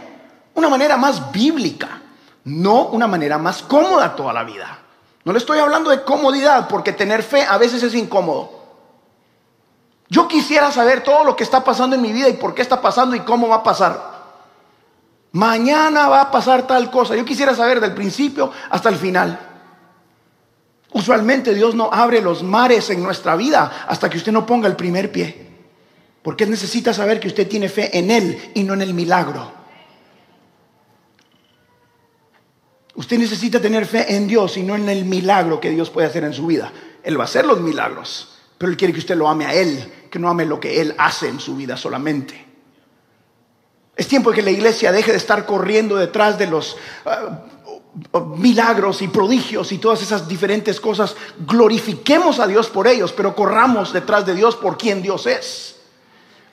una 0.54 0.70
manera 0.70 0.98
más 0.98 1.32
bíblica, 1.32 2.02
no 2.44 2.86
una 2.86 3.08
manera 3.08 3.38
más 3.38 3.62
cómoda 3.62 4.16
toda 4.16 4.34
la 4.34 4.44
vida. 4.44 4.80
No 5.28 5.34
le 5.34 5.40
estoy 5.40 5.60
hablando 5.60 5.90
de 5.90 6.04
comodidad, 6.04 6.70
porque 6.70 6.94
tener 6.94 7.22
fe 7.22 7.44
a 7.44 7.58
veces 7.58 7.84
es 7.84 7.94
incómodo. 7.96 8.50
Yo 10.08 10.26
quisiera 10.26 10.72
saber 10.72 11.04
todo 11.04 11.26
lo 11.26 11.36
que 11.36 11.44
está 11.44 11.66
pasando 11.66 11.98
en 11.98 12.02
mi 12.02 12.14
vida 12.14 12.30
y 12.30 12.34
por 12.36 12.56
qué 12.56 12.62
está 12.62 12.80
pasando 12.80 13.14
y 13.14 13.20
cómo 13.20 13.50
va 13.50 13.58
a 13.58 13.64
pasar. 13.64 14.02
Mañana 15.34 16.08
va 16.08 16.22
a 16.22 16.32
pasar 16.32 16.66
tal 16.66 16.90
cosa. 16.90 17.14
Yo 17.14 17.26
quisiera 17.26 17.54
saber 17.54 17.82
del 17.82 17.94
principio 17.94 18.54
hasta 18.70 18.88
el 18.88 18.96
final. 18.96 19.38
Usualmente 20.94 21.54
Dios 21.54 21.76
no 21.76 21.90
abre 21.92 22.22
los 22.22 22.42
mares 22.42 22.90
en 22.90 23.04
nuestra 23.04 23.36
vida 23.36 23.84
hasta 23.86 24.10
que 24.10 24.20
usted 24.20 24.32
no 24.32 24.46
ponga 24.46 24.70
el 24.70 24.78
primer 24.78 25.12
pie. 25.12 25.46
Porque 26.24 26.46
necesita 26.46 26.94
saber 26.94 27.20
que 27.20 27.28
usted 27.28 27.50
tiene 27.50 27.68
fe 27.68 27.98
en 27.98 28.12
Él 28.12 28.52
y 28.56 28.64
no 28.64 28.76
en 28.76 28.82
el 28.82 28.94
milagro. 28.94 29.57
Usted 32.98 33.20
necesita 33.20 33.62
tener 33.62 33.86
fe 33.86 34.16
en 34.16 34.28
Dios 34.28 34.58
y 34.58 34.64
no 34.64 34.76
en 34.76 34.90
el 34.90 35.06
milagro 35.06 35.60
que 35.60 35.70
Dios 35.70 35.92
puede 35.92 36.08
hacer 36.08 36.24
en 36.24 36.34
su 36.34 36.48
vida. 36.48 36.74
Él 37.04 37.18
va 37.18 37.26
a 37.26 37.28
hacer 37.28 37.46
los 37.46 37.62
milagros, 37.62 38.40
pero 38.58 38.72
Él 38.72 38.78
quiere 38.78 38.92
que 38.92 39.00
usted 39.00 39.16
lo 39.16 39.30
ame 39.30 39.46
a 39.46 39.54
Él, 39.54 40.08
que 40.10 40.18
no 40.18 40.28
ame 40.28 40.48
lo 40.48 40.60
que 40.60 40.82
Él 40.82 40.96
hace 40.98 41.28
en 41.28 41.40
su 41.40 41.56
vida 41.56 41.78
solamente. 41.78 42.44
Es 43.96 44.08
tiempo 44.08 44.32
de 44.32 44.38
que 44.38 44.42
la 44.42 44.50
iglesia 44.50 44.92
deje 44.92 45.12
de 45.12 45.18
estar 45.18 45.46
corriendo 45.46 45.96
detrás 45.96 46.40
de 46.40 46.48
los 46.48 46.76
ah, 47.06 47.44
milagros 48.36 49.04
y 49.04 49.10
prodigios 49.10 49.72
y 49.72 49.78
todas 49.78 50.02
esas 50.02 50.28
diferentes 50.28 50.80
cosas. 50.80 51.16
Glorifiquemos 51.46 52.40
a 52.40 52.48
Dios 52.48 52.68
por 52.68 52.88
ellos, 52.88 53.14
pero 53.14 53.36
corramos 53.36 53.94
detrás 53.94 54.26
de 54.26 54.34
Dios 54.34 54.56
por 54.56 54.76
quien 54.76 55.04
Dios 55.04 55.28
es. 55.28 55.76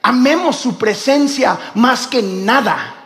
Amemos 0.03 0.57
su 0.57 0.77
presencia 0.77 1.59
más 1.75 2.07
que 2.07 2.23
nada. 2.23 2.97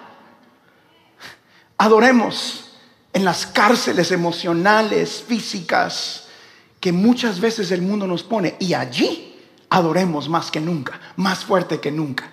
Adoremos 1.76 2.67
en 3.18 3.24
las 3.24 3.46
cárceles 3.46 4.12
emocionales, 4.12 5.24
físicas, 5.26 6.28
que 6.78 6.92
muchas 6.92 7.40
veces 7.40 7.72
el 7.72 7.82
mundo 7.82 8.06
nos 8.06 8.22
pone. 8.22 8.54
Y 8.60 8.74
allí 8.74 9.36
adoremos 9.70 10.28
más 10.28 10.52
que 10.52 10.60
nunca, 10.60 11.00
más 11.16 11.44
fuerte 11.44 11.80
que 11.80 11.90
nunca. 11.90 12.30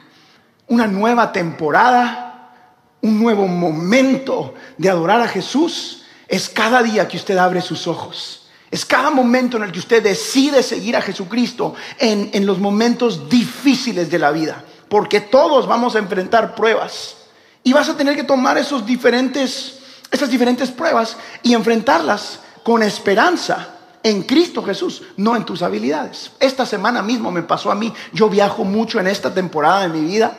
Una 0.67 0.85
nueva 0.85 1.31
temporada, 1.31 2.53
un 3.01 3.19
nuevo 3.19 3.47
momento 3.47 4.53
de 4.77 4.87
adorar 4.87 5.21
a 5.21 5.27
Jesús 5.27 6.03
es 6.27 6.49
cada 6.49 6.83
día 6.83 7.07
que 7.07 7.17
usted 7.17 7.39
abre 7.39 7.61
sus 7.61 7.87
ojos. 7.87 8.47
Es 8.69 8.85
cada 8.85 9.09
momento 9.09 9.57
en 9.57 9.63
el 9.63 9.71
que 9.71 9.79
usted 9.79 10.03
decide 10.03 10.61
seguir 10.61 10.95
a 10.95 11.01
Jesucristo 11.01 11.73
en, 11.97 12.29
en 12.31 12.45
los 12.45 12.59
momentos 12.59 13.27
difíciles 13.27 14.11
de 14.11 14.19
la 14.19 14.29
vida. 14.29 14.63
Porque 14.87 15.19
todos 15.19 15.65
vamos 15.65 15.95
a 15.95 15.99
enfrentar 15.99 16.53
pruebas. 16.53 17.15
Y 17.63 17.73
vas 17.73 17.89
a 17.89 17.97
tener 17.97 18.15
que 18.15 18.23
tomar 18.23 18.59
esos 18.59 18.85
diferentes 18.85 19.79
esas 20.11 20.29
diferentes 20.29 20.71
pruebas 20.71 21.17
y 21.43 21.53
enfrentarlas 21.53 22.39
con 22.63 22.83
esperanza 22.83 23.75
en 24.03 24.21
Cristo 24.23 24.63
Jesús, 24.63 25.01
no 25.17 25.35
en 25.35 25.45
tus 25.45 25.63
habilidades. 25.63 26.31
Esta 26.39 26.65
semana 26.65 27.01
mismo 27.01 27.31
me 27.31 27.41
pasó 27.41 27.71
a 27.71 27.75
mí, 27.75 27.91
yo 28.13 28.29
viajo 28.29 28.63
mucho 28.63 28.99
en 28.99 29.07
esta 29.07 29.33
temporada 29.33 29.81
de 29.81 29.89
mi 29.89 30.01
vida 30.01 30.37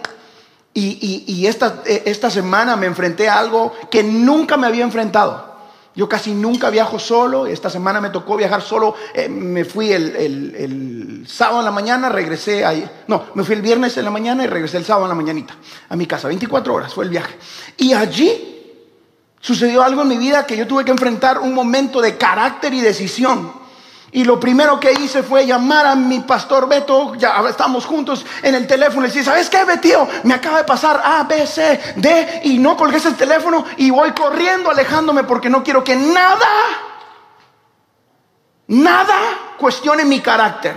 y, 0.72 1.46
esta, 1.46 1.82
eh, 1.86 2.02
esta 2.04 2.30
semana 2.30 2.76
me 2.76 2.86
enfrenté 2.86 3.28
a 3.28 3.38
algo 3.38 3.72
que 3.90 4.02
nunca 4.02 4.56
me 4.56 4.66
había 4.66 4.84
enfrentado. 4.84 5.56
Yo 5.96 6.08
casi 6.08 6.32
nunca 6.34 6.68
viajo 6.68 6.98
solo. 6.98 7.46
Esta 7.46 7.70
semana 7.70 8.02
me 8.02 8.10
tocó 8.10 8.36
viajar 8.36 8.60
solo. 8.60 8.94
Eh, 9.14 9.30
me 9.30 9.64
fui 9.64 9.92
el, 9.92 10.14
el, 10.14 11.26
sábado 11.26 11.60
en 11.60 11.64
la 11.64 11.70
mañana, 11.70 12.10
regresé 12.10 12.66
ahí. 12.66 12.88
No, 13.08 13.24
me 13.34 13.42
fui 13.42 13.54
el 13.54 13.62
viernes 13.62 13.96
en 13.96 14.04
la 14.04 14.10
mañana 14.10 14.44
y 14.44 14.46
regresé 14.46 14.76
el 14.76 14.84
sábado 14.84 15.06
en 15.06 15.08
la 15.08 15.14
mañanita 15.14 15.56
a 15.88 15.96
mi 15.96 16.06
casa. 16.06 16.28
24 16.28 16.74
horas 16.74 16.92
fue 16.92 17.04
el 17.04 17.10
viaje. 17.10 17.36
Y 17.78 17.94
allí 17.94 18.55
Sucedió 19.46 19.84
algo 19.84 20.02
en 20.02 20.08
mi 20.08 20.18
vida 20.18 20.44
que 20.44 20.56
yo 20.56 20.66
tuve 20.66 20.84
que 20.84 20.90
enfrentar 20.90 21.38
un 21.38 21.54
momento 21.54 22.00
de 22.00 22.16
carácter 22.16 22.74
y 22.74 22.80
decisión. 22.80 23.52
Y 24.10 24.24
lo 24.24 24.40
primero 24.40 24.80
que 24.80 24.90
hice 24.90 25.22
fue 25.22 25.46
llamar 25.46 25.86
a 25.86 25.94
mi 25.94 26.18
pastor 26.18 26.68
Beto, 26.68 27.14
ya 27.14 27.40
estamos 27.48 27.86
juntos 27.86 28.26
en 28.42 28.56
el 28.56 28.66
teléfono 28.66 29.06
y 29.06 29.08
decir, 29.08 29.24
¿sabes 29.24 29.48
qué, 29.48 29.62
Betío? 29.62 30.08
Me 30.24 30.34
acaba 30.34 30.58
de 30.58 30.64
pasar 30.64 31.00
A, 31.04 31.22
B, 31.22 31.46
C, 31.46 31.80
D 31.94 32.40
y 32.42 32.58
no 32.58 32.76
colgues 32.76 33.06
el 33.06 33.14
teléfono 33.14 33.64
y 33.76 33.88
voy 33.88 34.10
corriendo 34.10 34.68
alejándome 34.68 35.22
porque 35.22 35.48
no 35.48 35.62
quiero 35.62 35.84
que 35.84 35.94
nada, 35.94 36.48
nada 38.66 39.16
cuestione 39.56 40.04
mi 40.04 40.18
carácter. 40.18 40.74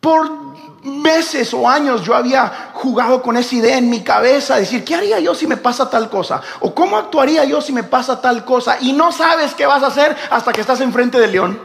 Por 0.00 0.50
meses 0.82 1.52
o 1.52 1.68
años 1.68 2.02
yo 2.02 2.14
había 2.14 2.70
jugado 2.72 3.22
con 3.22 3.36
esa 3.36 3.54
idea 3.54 3.76
en 3.76 3.90
mi 3.90 4.00
cabeza, 4.00 4.56
decir, 4.56 4.84
¿qué 4.84 4.94
haría 4.94 5.20
yo 5.20 5.34
si 5.34 5.46
me 5.46 5.56
pasa 5.56 5.90
tal 5.90 6.08
cosa? 6.08 6.40
¿O 6.60 6.74
cómo 6.74 6.96
actuaría 6.96 7.44
yo 7.44 7.60
si 7.60 7.72
me 7.72 7.82
pasa 7.82 8.20
tal 8.20 8.44
cosa? 8.44 8.78
Y 8.80 8.92
no 8.92 9.12
sabes 9.12 9.54
qué 9.54 9.66
vas 9.66 9.82
a 9.82 9.88
hacer 9.88 10.16
hasta 10.30 10.52
que 10.52 10.62
estás 10.62 10.80
enfrente 10.80 11.18
del 11.18 11.32
león. 11.32 11.60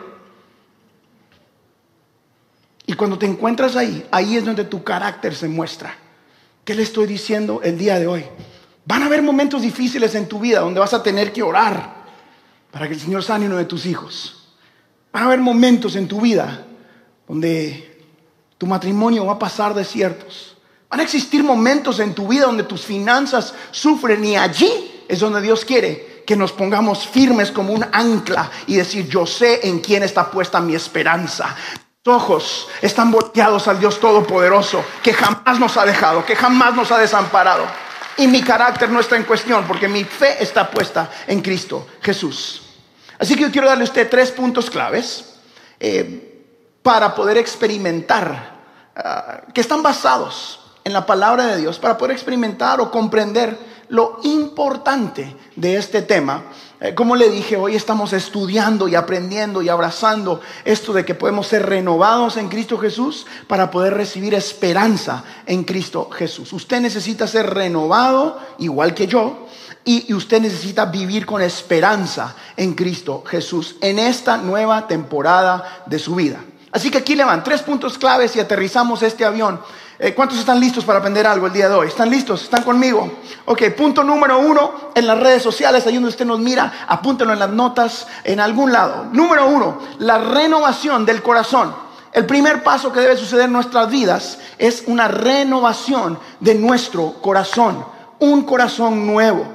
Y 2.86 2.94
cuando 2.94 3.18
te 3.18 3.26
encuentras 3.26 3.76
ahí, 3.76 4.06
ahí 4.12 4.38
es 4.38 4.46
donde 4.46 4.66
tu 4.66 4.84
carácter 4.84 5.34
se 5.34 5.48
muestra. 5.48 5.96
¿Qué 6.64 6.76
le 6.76 6.84
estoy 6.84 7.08
diciendo 7.08 7.62
el 7.64 7.78
día 7.78 8.00
de 8.00 8.08
hoy? 8.08 8.26
Van 8.86 9.02
a 9.02 9.08
haber 9.08 9.22
momentos 9.22 9.62
difíciles 9.62 10.14
en 10.14 10.28
tu 10.28 10.40
vida 10.40 10.60
donde 10.60 10.80
vas 10.80 10.94
a 10.94 11.02
tener 11.02 11.34
que 11.34 11.42
orar 11.42 11.96
para 12.72 12.88
que 12.88 12.94
el 12.94 13.00
Señor 13.00 13.24
sane 13.24 13.48
uno 13.48 13.58
de 13.58 13.66
tus 13.66 13.86
hijos. 13.86 14.50
Van 15.12 15.24
a 15.24 15.26
haber 15.28 15.40
momentos 15.40 15.96
en 15.96 16.08
tu 16.08 16.22
vida 16.22 16.66
donde 17.28 17.95
tu 18.66 18.70
matrimonio 18.70 19.28
va 19.28 19.34
a 19.34 19.40
pasar 19.40 19.76
desiertos. 19.76 20.58
Van 20.90 21.00
a 21.00 21.04
existir 21.04 21.44
momentos 21.44 22.00
en 22.00 22.16
tu 22.16 22.28
vida 22.28 22.48
donde 22.48 22.64
tus 22.64 22.84
finanzas 22.84 23.54
sufren 23.70 24.26
y 24.26 24.38
allí 24.38 25.04
es 25.08 25.20
donde 25.20 25.40
Dios 25.40 25.64
quiere 25.64 26.24
que 26.26 26.36
nos 26.36 26.52
pongamos 26.52 27.08
firmes 27.08 27.52
como 27.52 27.74
un 27.74 27.86
ancla 27.92 28.50
y 28.66 28.78
decir, 28.78 29.08
yo 29.08 29.28
sé 29.28 29.68
en 29.68 29.82
quién 29.82 30.02
está 30.02 30.32
puesta 30.32 30.60
mi 30.60 30.74
esperanza. 30.74 31.56
Tus 32.02 32.16
ojos 32.16 32.68
están 32.82 33.12
volteados 33.12 33.68
al 33.68 33.80
Dios 33.80 34.00
Todopoderoso, 34.00 34.84
que 35.04 35.14
jamás 35.14 35.60
nos 35.60 35.78
ha 35.78 35.86
dejado, 35.86 36.26
que 36.26 36.36
jamás 36.36 36.74
nos 36.74 36.92
ha 36.92 36.98
desamparado. 36.98 37.68
Y 38.18 38.26
mi 38.26 38.42
carácter 38.42 38.90
no 38.90 39.00
está 39.00 39.16
en 39.16 39.26
cuestión, 39.26 39.66
porque 39.68 39.88
mi 39.88 40.06
fe 40.06 40.42
está 40.42 40.72
puesta 40.72 41.12
en 41.28 41.42
Cristo 41.44 41.86
Jesús. 42.02 42.64
Así 43.20 43.36
que 43.36 43.44
yo 43.44 43.52
quiero 43.52 43.68
darle 43.68 43.84
a 43.84 43.90
usted 43.90 44.10
tres 44.10 44.32
puntos 44.32 44.72
claves. 44.72 45.36
Eh, 45.80 46.32
para 46.86 47.16
poder 47.16 47.40
experimentar, 47.40 48.55
ah, 48.96 49.42
que 49.54 49.62
están 49.62 49.84
basados 49.84 50.60
en 50.84 50.94
la 50.94 51.06
palabra 51.06 51.48
de 51.48 51.58
Dios, 51.58 51.80
para 51.80 51.98
poder 51.98 52.12
experimentar 52.12 52.80
o 52.80 52.92
comprender 52.92 53.58
lo 53.90 54.20
importante 54.24 55.36
de 55.56 55.78
este 55.78 56.02
tema 56.02 56.44
Eh, 56.82 56.94
como 56.94 57.16
le 57.16 57.30
dije, 57.30 57.56
hoy 57.56 57.76
estamos 57.76 58.12
estudiando 58.12 58.88
y 58.90 58.96
aprendiendo 58.96 59.62
y 59.62 59.70
abrazando 59.70 60.42
esto 60.66 60.92
de 60.92 61.06
que 61.06 61.16
podemos 61.16 61.48
ser 61.48 61.66
renovados 61.66 62.36
en 62.36 62.50
Cristo 62.50 62.78
Jesús 62.78 63.26
para 63.48 63.72
poder 63.72 63.94
recibir 63.94 64.34
esperanza 64.34 65.24
en 65.46 65.64
Cristo 65.64 66.10
Jesús. 66.12 66.52
Usted 66.52 66.82
necesita 66.82 67.28
ser 67.28 67.54
renovado 67.54 68.40
igual 68.60 68.94
que 68.94 69.08
yo 69.08 69.48
y, 69.86 70.14
usted 70.14 70.42
necesita 70.42 70.86
vivir 70.86 71.26
con 71.26 71.42
esperanza 71.42 72.36
en 72.58 72.74
Cristo 72.74 73.24
Jesús 73.26 73.78
en 73.82 73.98
esta 73.98 74.38
nueva 74.38 74.88
temporada 74.88 75.84
de 75.86 76.00
su 76.00 76.16
vida. 76.16 76.44
Así 76.76 76.92
que 76.92 76.98
aquí 76.98 77.16
le 77.16 77.24
van 77.24 77.42
tres 77.42 77.62
puntos 77.62 77.98
claves 77.98 78.36
y 78.36 78.42
aterrizamos 78.42 79.02
este 79.02 79.24
avión. 79.24 79.62
Eh, 79.98 80.14
¿Cuántos 80.14 80.38
están 80.38 80.60
listos 80.60 80.84
para 80.84 81.00
aprender 81.00 81.26
algo 81.26 81.48
el 81.48 81.54
día 81.54 81.70
de 81.70 81.74
hoy? 81.74 81.88
¿Están 81.88 82.10
listos? 82.10 82.44
¿Están 82.44 82.64
conmigo? 82.64 83.20
Ok, 83.46 83.70
punto 83.78 84.04
número 84.04 84.40
uno, 84.40 84.90
en 84.94 85.08
las 85.08 85.18
redes 85.18 85.42
sociales, 85.42 85.88
ahí 85.88 85.94
donde 85.94 86.10
usted 86.10 86.26
nos 86.26 86.38
mira, 86.38 86.86
apúntenlo 86.90 87.32
en 87.32 87.40
las 87.40 87.50
notas, 87.50 88.08
en 88.26 88.42
algún 88.42 88.74
lado. 88.74 89.06
Número 89.14 89.48
uno, 89.48 89.80
la 90.00 90.18
renovación 90.18 91.06
del 91.06 91.22
corazón. 91.22 91.74
El 92.12 92.26
primer 92.26 92.62
paso 92.62 92.92
que 92.92 93.00
debe 93.00 93.16
suceder 93.16 93.46
en 93.46 93.54
nuestras 93.54 93.90
vidas 93.90 94.40
es 94.58 94.84
una 94.88 95.08
renovación 95.08 96.20
de 96.42 96.56
nuestro 96.56 97.14
corazón, 97.22 97.86
un 98.20 98.44
corazón 98.44 99.08
nuevo. 99.08 99.48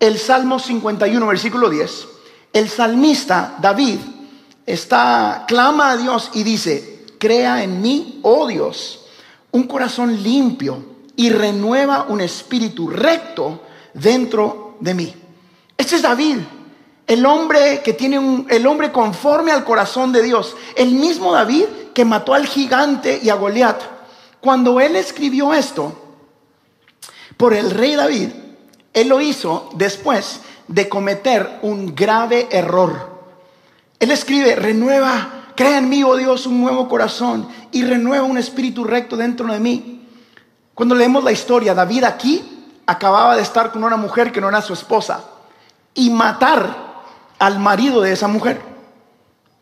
El 0.00 0.18
Salmo 0.18 0.58
51, 0.58 1.26
versículo 1.26 1.68
10, 1.68 2.08
el 2.54 2.70
salmista 2.70 3.56
David 3.60 4.13
está, 4.66 5.44
clama 5.46 5.92
a 5.92 5.96
Dios 5.96 6.30
y 6.34 6.42
dice, 6.42 7.06
crea 7.18 7.62
en 7.62 7.80
mí, 7.80 8.20
oh 8.22 8.46
Dios, 8.46 9.06
un 9.52 9.64
corazón 9.64 10.22
limpio 10.22 10.84
y 11.16 11.30
renueva 11.30 12.06
un 12.08 12.20
espíritu 12.20 12.88
recto 12.88 13.62
dentro 13.92 14.76
de 14.80 14.94
mí. 14.94 15.14
Este 15.76 15.96
es 15.96 16.02
David, 16.02 16.38
el 17.06 17.26
hombre 17.26 17.82
que 17.82 17.92
tiene 17.92 18.18
un, 18.18 18.46
el 18.50 18.66
hombre 18.66 18.90
conforme 18.90 19.52
al 19.52 19.64
corazón 19.64 20.12
de 20.12 20.22
Dios, 20.22 20.56
el 20.76 20.92
mismo 20.92 21.32
David 21.32 21.64
que 21.94 22.04
mató 22.04 22.34
al 22.34 22.46
gigante 22.46 23.20
y 23.22 23.30
a 23.30 23.34
Goliat. 23.34 23.80
Cuando 24.40 24.80
él 24.80 24.96
escribió 24.96 25.54
esto 25.54 25.92
por 27.36 27.54
el 27.54 27.70
rey 27.70 27.94
David, 27.94 28.30
él 28.92 29.08
lo 29.08 29.20
hizo 29.20 29.70
después 29.74 30.40
de 30.68 30.88
cometer 30.88 31.58
un 31.62 31.94
grave 31.94 32.48
error. 32.50 33.13
Él 33.98 34.10
escribe, 34.10 34.56
renueva 34.56 35.44
Crea 35.54 35.78
en 35.78 35.88
mí, 35.88 36.02
oh 36.02 36.16
Dios, 36.16 36.46
un 36.46 36.60
nuevo 36.60 36.88
corazón 36.88 37.48
y 37.70 37.84
renueva 37.84 38.24
un 38.24 38.38
espíritu 38.38 38.84
recto 38.84 39.16
dentro 39.16 39.52
de 39.52 39.60
mí. 39.60 40.06
Cuando 40.74 40.96
leemos 40.96 41.22
la 41.22 41.30
historia, 41.30 41.74
David 41.74 42.04
aquí 42.04 42.44
acababa 42.86 43.36
de 43.36 43.42
estar 43.42 43.70
con 43.70 43.84
una 43.84 43.96
mujer 43.96 44.32
que 44.32 44.40
no 44.40 44.48
era 44.48 44.60
su 44.60 44.72
esposa 44.72 45.24
y 45.94 46.10
matar 46.10 46.94
al 47.38 47.60
marido 47.60 48.00
de 48.00 48.12
esa 48.12 48.26
mujer. 48.26 48.60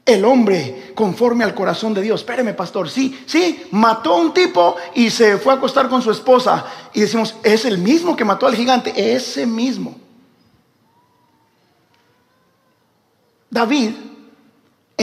El 0.04 0.24
hombre 0.24 0.92
conforme 0.94 1.44
al 1.44 1.54
corazón 1.54 1.92
de 1.92 2.00
Dios. 2.00 2.22
Espéreme, 2.22 2.54
pastor. 2.54 2.88
Sí, 2.88 3.22
sí, 3.26 3.66
mató 3.70 4.14
a 4.14 4.16
un 4.16 4.32
tipo 4.32 4.76
y 4.94 5.10
se 5.10 5.36
fue 5.36 5.52
a 5.52 5.56
acostar 5.56 5.90
con 5.90 6.00
su 6.00 6.10
esposa. 6.10 6.64
Y 6.94 7.02
decimos, 7.02 7.36
es 7.42 7.66
el 7.66 7.78
mismo 7.78 8.16
que 8.16 8.24
mató 8.24 8.46
al 8.46 8.56
gigante. 8.56 9.14
Ese 9.14 9.46
mismo. 9.46 9.94
David 13.50 13.92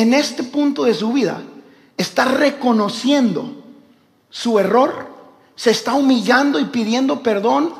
en 0.02 0.14
este 0.14 0.44
punto 0.44 0.86
de 0.86 0.94
su 0.94 1.12
vida 1.12 1.42
está 1.98 2.24
reconociendo 2.24 3.54
su 4.30 4.58
error, 4.58 5.10
se 5.56 5.72
está 5.72 5.94
humillando 5.94 6.58
y 6.58 6.66
pidiendo 6.66 7.22
perdón 7.22 7.74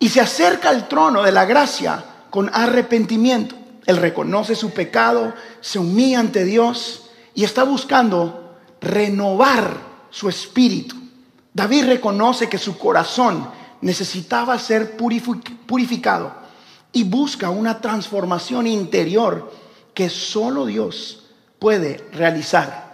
y 0.00 0.08
se 0.08 0.20
acerca 0.20 0.70
al 0.70 0.88
trono 0.88 1.22
de 1.22 1.30
la 1.30 1.44
gracia 1.44 2.04
con 2.30 2.50
arrepentimiento. 2.52 3.54
Él 3.86 3.98
reconoce 3.98 4.56
su 4.56 4.70
pecado, 4.70 5.32
se 5.60 5.78
humilla 5.78 6.18
ante 6.18 6.44
Dios 6.44 7.04
y 7.34 7.44
está 7.44 7.62
buscando 7.62 8.56
renovar 8.80 9.78
su 10.10 10.28
espíritu. 10.28 10.96
David 11.52 11.84
reconoce 11.84 12.48
que 12.48 12.58
su 12.58 12.76
corazón 12.76 13.48
necesitaba 13.80 14.58
ser 14.58 14.96
purificado 14.96 16.34
y 16.92 17.04
busca 17.04 17.50
una 17.50 17.80
transformación 17.80 18.66
interior 18.66 19.52
que 19.94 20.10
solo 20.10 20.66
Dios 20.66 21.20
puede 21.58 22.08
realizar. 22.12 22.84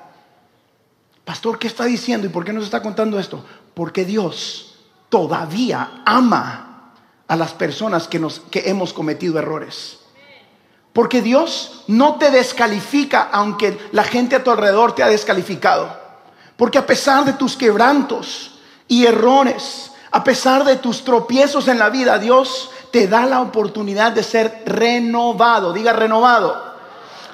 Pastor, 1.25 1.59
¿qué 1.59 1.67
está 1.67 1.85
diciendo 1.85 2.27
y 2.27 2.31
por 2.31 2.45
qué 2.45 2.53
nos 2.53 2.65
está 2.65 2.83
contando 2.83 3.19
esto? 3.19 3.45
Porque 3.75 4.05
Dios 4.05 4.79
todavía 5.09 6.03
ama 6.05 6.93
a 7.29 7.37
las 7.37 7.53
personas 7.53 8.09
que, 8.09 8.19
nos, 8.19 8.41
que 8.51 8.69
hemos 8.69 8.93
cometido 8.93 9.39
errores. 9.39 9.99
Porque 10.93 11.23
Dios 11.23 11.85
no 11.87 12.17
te 12.17 12.31
descalifica 12.31 13.29
aunque 13.33 13.79
la 13.93 14.05
gente 14.05 14.37
a 14.37 14.43
tu 14.43 14.51
alrededor 14.51 14.95
te 14.95 15.03
ha 15.03 15.09
descalificado. 15.09 15.97
Porque 16.57 16.79
a 16.79 16.87
pesar 16.87 17.25
de 17.25 17.35
tus 17.35 17.57
quebrantos 17.57 18.59
y 18.89 19.07
errores, 19.07 19.93
a 20.11 20.25
pesar 20.25 20.65
de 20.65 20.77
tus 20.77 21.05
tropiezos 21.05 21.69
en 21.69 21.79
la 21.79 21.91
vida, 21.91 22.19
Dios 22.19 22.71
te 22.91 23.07
da 23.07 23.27
la 23.27 23.41
oportunidad 23.41 24.13
de 24.13 24.25
ser 24.25 24.65
renovado. 24.67 25.73
Diga 25.73 25.93
renovado. 25.93 26.70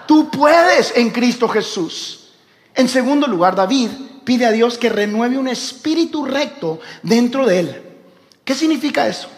Tú 0.07 0.31
puedes 0.31 0.97
en 0.97 1.11
Cristo 1.11 1.49
Jesús. 1.49 2.29
En 2.75 2.89
segundo 2.89 3.27
lugar, 3.27 3.55
David 3.57 3.91
pide 4.25 4.47
a 4.47 4.53
Dios 4.53 4.79
que 4.79 4.89
renueve 4.89 5.39
un 5.39 5.49
espíritu 5.49 6.25
recto 6.25 6.81
dentro 7.03 7.47
de 7.47 7.61
él. 7.61 7.83
¿Qué 8.45 8.55
significa 8.55 9.07
eso? 9.07 9.29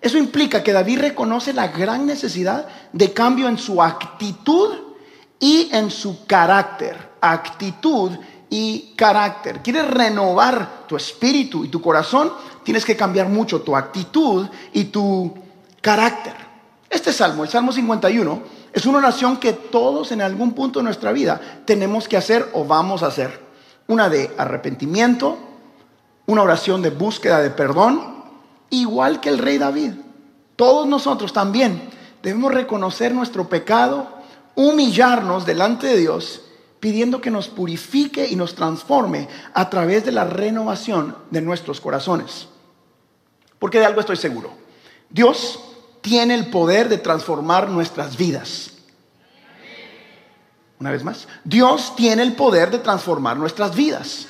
Eso 0.00 0.18
implica 0.18 0.62
que 0.62 0.72
David 0.72 1.00
reconoce 1.00 1.52
la 1.52 1.68
gran 1.68 2.06
necesidad 2.06 2.66
de 2.92 3.12
cambio 3.12 3.48
en 3.48 3.58
su 3.58 3.82
actitud 3.82 4.74
y 5.40 5.68
en 5.72 5.90
su 5.90 6.26
carácter. 6.26 6.96
Actitud 7.20 8.12
y 8.50 8.94
carácter. 8.96 9.60
¿Quieres 9.62 9.88
renovar 9.88 10.86
tu 10.86 10.96
espíritu 10.96 11.64
y 11.64 11.68
tu 11.68 11.80
corazón? 11.80 12.32
Tienes 12.62 12.84
que 12.84 12.96
cambiar 12.96 13.28
mucho 13.28 13.62
tu 13.62 13.76
actitud 13.76 14.46
y 14.72 14.84
tu 14.84 15.34
carácter. 15.80 16.34
Este 16.88 17.12
salmo, 17.12 17.44
el 17.44 17.50
Salmo 17.50 17.72
51, 17.72 18.42
es 18.72 18.86
una 18.86 18.98
oración 18.98 19.38
que 19.38 19.52
todos 19.52 20.12
en 20.12 20.20
algún 20.20 20.52
punto 20.52 20.78
de 20.78 20.84
nuestra 20.84 21.12
vida 21.12 21.40
tenemos 21.64 22.08
que 22.08 22.16
hacer 22.16 22.50
o 22.52 22.64
vamos 22.64 23.02
a 23.02 23.06
hacer. 23.06 23.46
Una 23.86 24.08
de 24.08 24.30
arrepentimiento, 24.36 25.38
una 26.26 26.42
oración 26.42 26.82
de 26.82 26.90
búsqueda 26.90 27.40
de 27.40 27.50
perdón, 27.50 28.24
igual 28.70 29.20
que 29.20 29.30
el 29.30 29.38
rey 29.38 29.58
David. 29.58 29.92
Todos 30.56 30.86
nosotros 30.86 31.32
también 31.32 31.88
debemos 32.22 32.52
reconocer 32.52 33.14
nuestro 33.14 33.48
pecado, 33.48 34.08
humillarnos 34.54 35.46
delante 35.46 35.86
de 35.86 35.96
Dios, 35.96 36.42
pidiendo 36.80 37.20
que 37.20 37.30
nos 37.30 37.48
purifique 37.48 38.28
y 38.28 38.36
nos 38.36 38.54
transforme 38.54 39.28
a 39.54 39.70
través 39.70 40.04
de 40.04 40.12
la 40.12 40.24
renovación 40.24 41.16
de 41.30 41.40
nuestros 41.40 41.80
corazones. 41.80 42.48
Porque 43.58 43.78
de 43.78 43.86
algo 43.86 44.00
estoy 44.00 44.16
seguro. 44.16 44.50
Dios 45.10 45.67
tiene 46.08 46.34
el 46.34 46.46
poder 46.46 46.88
de 46.88 46.96
transformar 46.96 47.68
nuestras 47.68 48.16
vidas. 48.16 48.70
Una 50.80 50.90
vez 50.90 51.04
más, 51.04 51.28
Dios 51.44 51.94
tiene 51.96 52.22
el 52.22 52.32
poder 52.32 52.70
de 52.70 52.78
transformar 52.78 53.36
nuestras 53.36 53.74
vidas. 53.76 54.26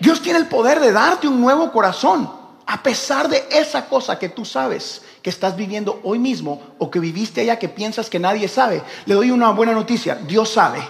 Dios 0.00 0.20
tiene 0.20 0.40
el 0.40 0.48
poder 0.48 0.80
de 0.80 0.90
darte 0.90 1.28
un 1.28 1.40
nuevo 1.40 1.70
corazón, 1.70 2.28
a 2.66 2.82
pesar 2.82 3.28
de 3.28 3.46
esa 3.52 3.86
cosa 3.86 4.18
que 4.18 4.30
tú 4.30 4.44
sabes 4.44 5.02
que 5.22 5.30
estás 5.30 5.54
viviendo 5.54 6.00
hoy 6.02 6.18
mismo 6.18 6.60
o 6.78 6.90
que 6.90 6.98
viviste 6.98 7.42
allá 7.42 7.56
que 7.56 7.68
piensas 7.68 8.10
que 8.10 8.18
nadie 8.18 8.48
sabe. 8.48 8.82
Le 9.06 9.14
doy 9.14 9.30
una 9.30 9.50
buena 9.50 9.72
noticia, 9.72 10.16
Dios 10.16 10.50
sabe 10.50 10.80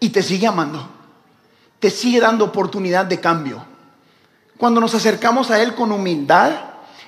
y 0.00 0.08
te 0.08 0.22
sigue 0.22 0.46
amando, 0.46 0.88
te 1.78 1.90
sigue 1.90 2.18
dando 2.18 2.46
oportunidad 2.46 3.04
de 3.04 3.20
cambio. 3.20 3.62
Cuando 4.56 4.80
nos 4.80 4.94
acercamos 4.94 5.50
a 5.50 5.60
Él 5.60 5.74
con 5.74 5.92
humildad 5.92 6.52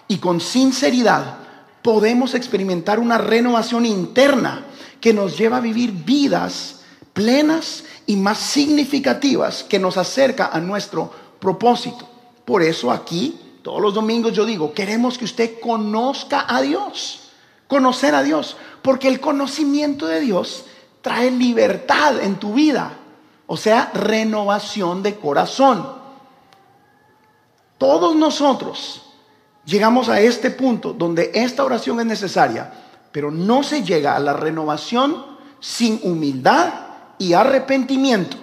y 0.06 0.18
con 0.18 0.38
sinceridad, 0.38 1.43
podemos 1.84 2.34
experimentar 2.34 2.98
una 2.98 3.18
renovación 3.18 3.84
interna 3.84 4.64
que 5.02 5.12
nos 5.12 5.36
lleva 5.36 5.58
a 5.58 5.60
vivir 5.60 5.92
vidas 5.92 6.80
plenas 7.12 7.84
y 8.06 8.16
más 8.16 8.38
significativas 8.38 9.62
que 9.62 9.78
nos 9.78 9.98
acerca 9.98 10.46
a 10.46 10.60
nuestro 10.60 11.12
propósito. 11.38 12.08
Por 12.46 12.62
eso 12.62 12.90
aquí, 12.90 13.38
todos 13.60 13.82
los 13.82 13.92
domingos 13.92 14.32
yo 14.32 14.46
digo, 14.46 14.72
queremos 14.72 15.18
que 15.18 15.26
usted 15.26 15.60
conozca 15.60 16.46
a 16.48 16.62
Dios, 16.62 17.28
conocer 17.68 18.14
a 18.14 18.22
Dios, 18.22 18.56
porque 18.80 19.08
el 19.08 19.20
conocimiento 19.20 20.06
de 20.06 20.20
Dios 20.20 20.64
trae 21.02 21.30
libertad 21.30 22.18
en 22.18 22.36
tu 22.36 22.54
vida, 22.54 22.92
o 23.46 23.58
sea, 23.58 23.90
renovación 23.92 25.02
de 25.02 25.16
corazón. 25.16 25.86
Todos 27.76 28.16
nosotros 28.16 29.02
llegamos 29.66 30.08
a 30.08 30.20
este 30.20 30.50
punto 30.50 30.92
donde 30.92 31.30
esta 31.34 31.64
oración 31.64 32.00
es 32.00 32.06
necesaria, 32.06 32.72
pero 33.10 33.30
no 33.30 33.62
se 33.62 33.82
llega 33.82 34.16
a 34.16 34.20
la 34.20 34.32
renovación 34.32 35.24
sin 35.60 36.00
humildad 36.02 36.72
y 37.18 37.32
arrepentimiento. 37.32 38.36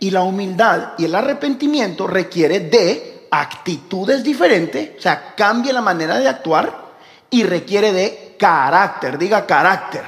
Y 0.00 0.10
la 0.10 0.22
humildad 0.22 0.92
y 0.98 1.04
el 1.06 1.14
arrepentimiento 1.14 2.06
requiere 2.06 2.60
de 2.60 3.26
actitudes 3.30 4.22
diferentes, 4.22 4.98
o 4.98 5.00
sea, 5.00 5.34
cambia 5.34 5.72
la 5.72 5.80
manera 5.80 6.18
de 6.18 6.28
actuar 6.28 6.88
y 7.30 7.42
requiere 7.42 7.92
de 7.92 8.36
carácter, 8.38 9.18
diga 9.18 9.44
carácter. 9.44 10.02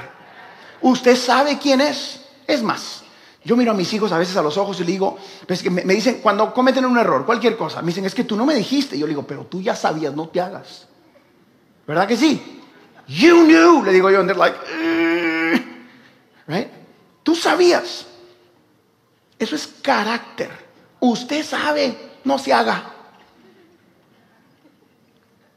Usted 0.80 1.16
sabe 1.16 1.58
quién 1.58 1.80
es. 1.80 2.20
Es 2.46 2.62
más, 2.62 3.02
yo 3.42 3.56
miro 3.56 3.70
a 3.70 3.74
mis 3.74 3.92
hijos 3.94 4.12
a 4.12 4.18
veces 4.18 4.36
a 4.36 4.42
los 4.42 4.58
ojos 4.58 4.78
y 4.80 4.84
le 4.84 4.92
digo, 4.92 5.16
pues 5.46 5.62
que 5.62 5.70
me, 5.70 5.82
dicen, 5.82 6.20
cuando 6.22 6.52
cometen 6.52 6.84
un 6.84 6.98
error, 6.98 7.24
cualquier 7.24 7.56
cosa, 7.56 7.80
me 7.80 7.88
dicen, 7.88 8.04
es 8.04 8.14
que 8.14 8.24
tú 8.24 8.36
no 8.36 8.44
me 8.44 8.54
dijiste. 8.54 8.98
Yo 8.98 9.06
le 9.06 9.10
digo, 9.10 9.26
pero 9.26 9.46
tú 9.46 9.62
ya 9.62 9.74
sabías, 9.74 10.14
no 10.14 10.28
te 10.28 10.40
hagas. 10.40 10.86
¿Verdad 11.86 12.06
que 12.06 12.16
sí? 12.16 12.60
You 13.08 13.44
knew, 13.44 13.82
le 13.82 13.92
digo 13.92 14.10
yo, 14.10 14.20
and 14.20 14.28
they're 14.30 14.38
like, 14.38 14.56
"Eh", 14.70 15.64
right? 16.46 16.68
Tú 17.22 17.34
sabías. 17.34 18.06
Eso 19.38 19.56
es 19.56 19.66
carácter. 19.82 20.50
Usted 21.00 21.44
sabe, 21.44 21.96
no 22.24 22.38
se 22.38 22.52
haga. 22.52 22.92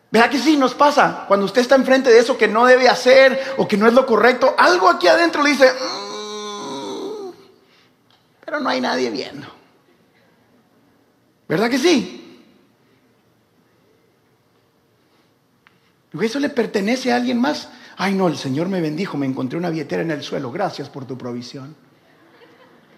¿Verdad 0.10 0.30
que 0.30 0.40
sí 0.40 0.56
nos 0.56 0.74
pasa? 0.74 1.26
Cuando 1.28 1.46
usted 1.46 1.62
está 1.62 1.76
enfrente 1.76 2.10
de 2.10 2.20
eso 2.20 2.38
que 2.38 2.48
no 2.48 2.66
debe 2.66 2.88
hacer 2.88 3.56
o 3.58 3.68
que 3.68 3.76
no 3.76 3.88
es 3.88 3.94
lo 3.94 4.06
correcto, 4.06 4.56
algo 4.58 4.88
aquí 4.88 5.08
adentro 5.08 5.44
le 5.44 5.50
dice, 5.50 5.70
"Mm", 5.72 6.13
pero 8.54 8.62
no 8.62 8.70
hay 8.70 8.80
nadie 8.82 9.10
viendo. 9.10 9.48
¿Verdad 11.50 11.72
que 11.72 11.80
sí? 11.80 12.40
¿Eso 16.22 16.40
le 16.40 16.50
pertenece 16.50 17.12
a 17.12 17.16
alguien 17.16 17.42
más? 17.42 17.70
Ay, 17.98 18.14
no, 18.14 18.28
el 18.28 18.38
Señor 18.38 18.70
me 18.70 18.80
bendijo, 18.80 19.18
me 19.18 19.26
encontré 19.26 19.58
una 19.58 19.72
billetera 19.72 20.04
en 20.04 20.12
el 20.12 20.22
suelo, 20.22 20.52
gracias 20.52 20.88
por 20.88 21.08
tu 21.08 21.18
provisión. 21.18 21.76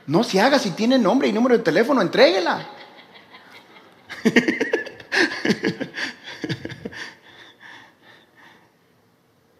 No 0.08 0.26
se 0.26 0.41
haga 0.41 0.60
si 0.60 0.72
tiene 0.72 1.00
nombre 1.00 1.30
y 1.30 1.32
número 1.32 1.56
de 1.58 1.63
teléfono, 1.63 2.02
entréguela. 2.02 2.68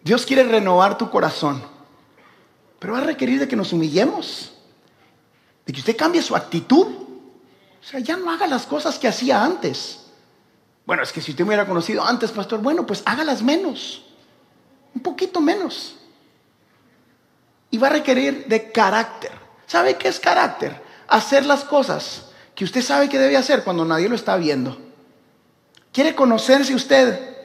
Dios 0.04 0.26
quiere 0.26 0.42
renovar 0.44 0.98
tu 0.98 1.08
corazón, 1.08 1.62
pero 2.78 2.92
va 2.92 2.98
a 2.98 3.04
requerir 3.04 3.40
de 3.40 3.48
que 3.48 3.56
nos 3.56 3.72
humillemos, 3.72 4.55
de 5.66 5.72
que 5.72 5.80
usted 5.80 5.96
cambie 5.96 6.22
su 6.22 6.34
actitud. 6.34 6.86
O 6.86 7.84
sea, 7.84 8.00
ya 8.00 8.16
no 8.16 8.30
haga 8.30 8.46
las 8.46 8.66
cosas 8.66 8.98
que 8.98 9.08
hacía 9.08 9.44
antes. 9.44 10.00
Bueno, 10.86 11.02
es 11.02 11.12
que 11.12 11.20
si 11.20 11.32
usted 11.32 11.44
me 11.44 11.48
hubiera 11.48 11.66
conocido 11.66 12.04
antes, 12.04 12.30
pastor, 12.30 12.60
bueno, 12.60 12.86
pues 12.86 13.02
hágalas 13.04 13.42
menos, 13.42 14.04
un 14.94 15.02
poquito 15.02 15.40
menos. 15.40 15.96
Y 17.70 17.78
va 17.78 17.88
a 17.88 17.90
requerir 17.90 18.46
de 18.46 18.70
carácter. 18.70 19.32
¿Sabe 19.66 19.96
qué 19.96 20.08
es 20.08 20.20
carácter? 20.20 20.80
Hacer 21.08 21.44
las 21.44 21.64
cosas 21.64 22.26
que 22.54 22.64
usted 22.64 22.82
sabe 22.82 23.08
que 23.08 23.18
debe 23.18 23.36
hacer 23.36 23.64
cuando 23.64 23.84
nadie 23.84 24.08
lo 24.08 24.14
está 24.14 24.36
viendo. 24.36 24.78
¿Quiere 25.92 26.14
conocerse 26.14 26.74
usted? 26.74 27.36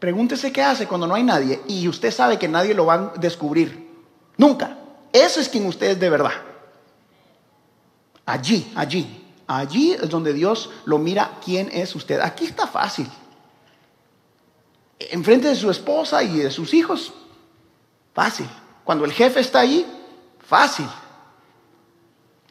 Pregúntese 0.00 0.52
qué 0.52 0.62
hace 0.62 0.86
cuando 0.86 1.06
no 1.06 1.14
hay 1.14 1.22
nadie 1.22 1.60
y 1.68 1.86
usted 1.86 2.10
sabe 2.10 2.38
que 2.38 2.48
nadie 2.48 2.74
lo 2.74 2.86
va 2.86 2.94
a 2.94 3.12
descubrir. 3.18 3.88
Nunca. 4.36 4.76
Eso 5.12 5.40
es 5.40 5.48
quien 5.48 5.66
usted 5.66 5.90
es 5.90 6.00
de 6.00 6.10
verdad. 6.10 6.47
Allí, 8.28 8.70
allí. 8.74 9.24
Allí 9.46 9.92
es 9.92 10.10
donde 10.10 10.34
Dios 10.34 10.68
lo 10.84 10.98
mira 10.98 11.38
quién 11.42 11.70
es 11.72 11.94
usted. 11.94 12.20
Aquí 12.20 12.44
está 12.44 12.66
fácil. 12.66 13.08
Enfrente 14.98 15.48
de 15.48 15.56
su 15.56 15.70
esposa 15.70 16.22
y 16.22 16.40
de 16.40 16.50
sus 16.50 16.74
hijos, 16.74 17.14
fácil. 18.12 18.46
Cuando 18.84 19.06
el 19.06 19.12
jefe 19.12 19.40
está 19.40 19.60
ahí, 19.60 19.86
fácil. 20.40 20.86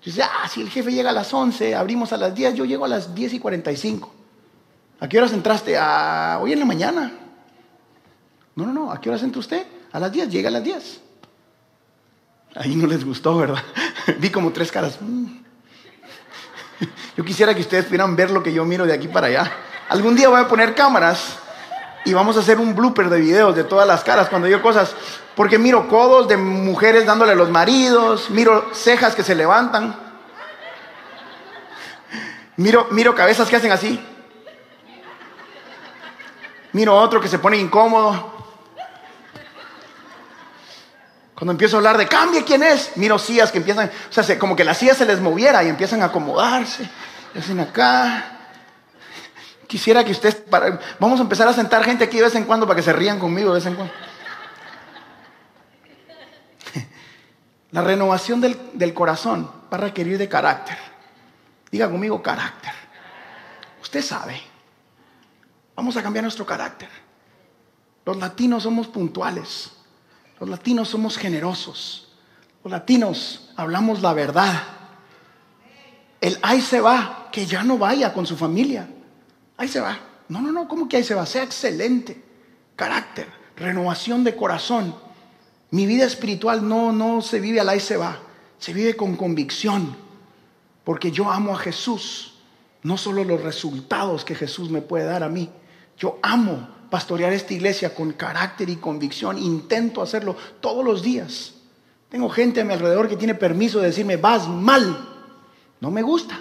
Dice, 0.04 0.24
ah, 0.24 0.48
si 0.50 0.62
el 0.62 0.70
jefe 0.72 0.92
llega 0.92 1.12
a 1.12 1.14
las 1.14 1.32
11, 1.32 1.76
abrimos 1.76 2.12
a 2.12 2.18
las 2.18 2.34
10, 2.34 2.56
yo 2.56 2.66
llego 2.66 2.86
a 2.86 2.88
las 2.88 3.14
10 3.14 3.34
y 3.34 3.40
45. 3.40 4.12
¿A 5.00 5.08
qué 5.08 5.20
horas 5.20 5.34
entraste? 5.34 5.78
Ah, 5.78 6.40
hoy 6.42 6.54
en 6.54 6.60
la 6.60 6.66
mañana. 6.66 7.14
No, 8.56 8.66
no, 8.66 8.74
no, 8.74 8.92
¿a 8.92 9.00
qué 9.00 9.10
horas 9.10 9.22
entra 9.22 9.40
usted? 9.40 9.68
A 9.92 10.00
las 10.00 10.12
10, 10.12 10.30
llega 10.30 10.50
a 10.50 10.54
las 10.54 10.64
10. 10.64 11.02
Ahí 12.56 12.76
no 12.76 12.88
les 12.88 13.06
gustó, 13.06 13.38
¿verdad? 13.38 13.62
Vi 14.20 14.32
como 14.32 14.52
tres 14.52 14.72
caras. 14.72 14.98
Mm. 15.00 15.46
Yo 17.18 17.24
quisiera 17.24 17.54
que 17.54 17.62
ustedes 17.62 17.86
pudieran 17.86 18.16
ver 18.16 18.32
lo 18.32 18.44
que 18.44 18.54
yo 18.54 18.66
miro 18.66 18.86
de 18.86 18.94
aquí 18.94 19.08
para 19.08 19.28
allá. 19.28 19.52
Algún 19.90 20.16
día 20.16 20.30
voy 20.30 20.40
a 20.40 20.48
poner 20.48 20.76
cámaras 20.76 21.40
y 22.06 22.14
vamos 22.14 22.38
a 22.38 22.42
hacer 22.42 22.60
un 22.60 22.76
blooper 22.76 23.10
de 23.10 23.20
videos 23.20 23.56
de 23.56 23.64
todas 23.64 23.88
las 23.88 24.04
caras 24.04 24.30
cuando 24.30 24.48
digo 24.48 24.62
cosas. 24.62 24.94
Porque 25.36 25.58
miro 25.58 25.88
codos 25.88 26.28
de 26.28 26.38
mujeres 26.38 27.06
dándole 27.06 27.34
a 27.34 27.36
los 27.36 27.50
maridos, 27.50 28.30
miro 28.30 28.74
cejas 28.74 29.16
que 29.16 29.24
se 29.24 29.36
levantan, 29.36 29.96
miro, 32.56 32.88
miro 32.92 33.14
cabezas 33.14 33.48
que 33.48 33.56
hacen 33.56 33.72
así, 33.72 34.04
miro 36.74 36.96
otro 36.96 37.22
que 37.22 37.28
se 37.28 37.40
pone 37.40 37.58
incómodo. 37.58 38.37
Cuando 41.38 41.52
empiezo 41.52 41.76
a 41.76 41.80
hablar 41.80 42.00
de 42.00 42.08
cambie 42.08 42.44
quién 42.44 42.64
es, 42.64 42.98
miro 42.98 43.20
sillas 43.20 43.52
que 43.52 43.60
empiezan, 43.60 43.92
o 44.10 44.24
sea, 44.24 44.40
como 44.40 44.56
que 44.56 44.64
la 44.64 44.74
silla 44.74 44.96
se 44.96 45.06
les 45.06 45.20
moviera 45.20 45.64
y 45.64 45.68
empiezan 45.68 46.02
a 46.02 46.06
acomodarse. 46.06 46.90
Hacen 47.38 47.60
acá. 47.60 48.40
Quisiera 49.68 50.04
que 50.04 50.14
ustedes, 50.14 50.42
vamos 51.00 51.20
a 51.20 51.22
empezar 51.22 51.48
a 51.48 51.54
sentar 51.54 51.84
gente 51.84 52.06
aquí 52.06 52.18
de 52.18 52.24
vez 52.24 52.34
en 52.34 52.46
cuando 52.46 52.66
para 52.66 52.78
que 52.78 52.82
se 52.82 52.92
rían 52.92 53.20
conmigo 53.20 53.50
de 53.50 53.60
vez 53.60 53.68
en 53.68 53.76
cuando. 53.76 53.94
La 57.70 57.82
renovación 57.82 58.42
del, 58.42 58.72
del 58.74 58.96
corazón 58.96 59.52
va 59.72 59.78
a 59.78 59.82
requerir 59.82 60.18
de 60.18 60.28
carácter. 60.28 60.80
Diga 61.70 61.88
conmigo 61.88 62.20
carácter. 62.24 62.74
Usted 63.80 64.02
sabe. 64.02 64.42
Vamos 65.76 65.96
a 65.98 66.02
cambiar 66.02 66.24
nuestro 66.24 66.48
carácter. 66.48 66.90
Los 68.06 68.18
latinos 68.18 68.64
somos 68.64 68.88
puntuales. 68.88 69.77
Los 70.40 70.50
latinos 70.50 70.90
somos 70.90 71.18
generosos. 71.18 72.08
Los 72.64 72.72
latinos 72.72 73.50
hablamos 73.56 74.02
la 74.02 74.14
verdad. 74.14 74.64
El 76.22 76.38
ahí 76.42 76.62
se 76.62 76.82
va, 76.82 77.30
que 77.32 77.46
ya 77.46 77.64
no 77.64 77.78
vaya 77.78 78.14
con 78.14 78.26
su 78.26 78.36
familia. 78.36 78.90
Ahí 79.58 79.68
se 79.68 79.80
va. 79.80 79.98
No, 80.30 80.42
no, 80.42 80.52
no, 80.52 80.68
¿cómo 80.68 80.88
que 80.88 80.98
ahí 80.98 81.04
se 81.04 81.16
va? 81.16 81.26
Sea 81.26 81.44
excelente. 81.44 82.24
Carácter, 82.76 83.28
renovación 83.56 84.24
de 84.24 84.36
corazón. 84.36 84.96
Mi 85.72 85.86
vida 85.86 86.06
espiritual 86.06 86.68
no, 86.68 86.92
no 86.92 87.22
se 87.22 87.40
vive 87.40 87.60
al 87.60 87.70
ahí 87.70 87.80
se 87.80 87.98
va. 87.98 88.20
Se 88.60 88.74
vive 88.74 88.96
con 88.96 89.16
convicción. 89.16 89.96
Porque 90.84 91.12
yo 91.12 91.32
amo 91.32 91.54
a 91.54 91.60
Jesús. 91.60 92.36
No 92.84 92.98
solo 92.98 93.24
los 93.24 93.42
resultados 93.42 94.24
que 94.24 94.36
Jesús 94.36 94.70
me 94.70 94.82
puede 94.82 95.06
dar 95.06 95.24
a 95.24 95.30
mí. 95.30 95.50
Yo 95.98 96.20
amo 96.22 96.70
pastorear 96.90 97.34
esta 97.34 97.54
iglesia 97.54 97.94
con 97.94 98.14
carácter 98.14 98.70
y 98.70 98.78
convicción. 98.78 99.38
Intento 99.38 100.02
hacerlo 100.02 100.36
todos 100.60 100.84
los 100.84 101.02
días. 101.02 101.54
Tengo 102.10 102.30
gente 102.30 102.62
a 102.62 102.66
mi 102.66 102.74
alrededor 102.74 103.10
que 103.10 103.18
tiene 103.18 103.36
permiso 103.36 103.80
de 103.80 103.88
decirme, 103.88 104.18
vas 104.18 104.48
mal. 104.48 105.08
No 105.80 105.92
me 105.92 106.02
gusta. 106.02 106.40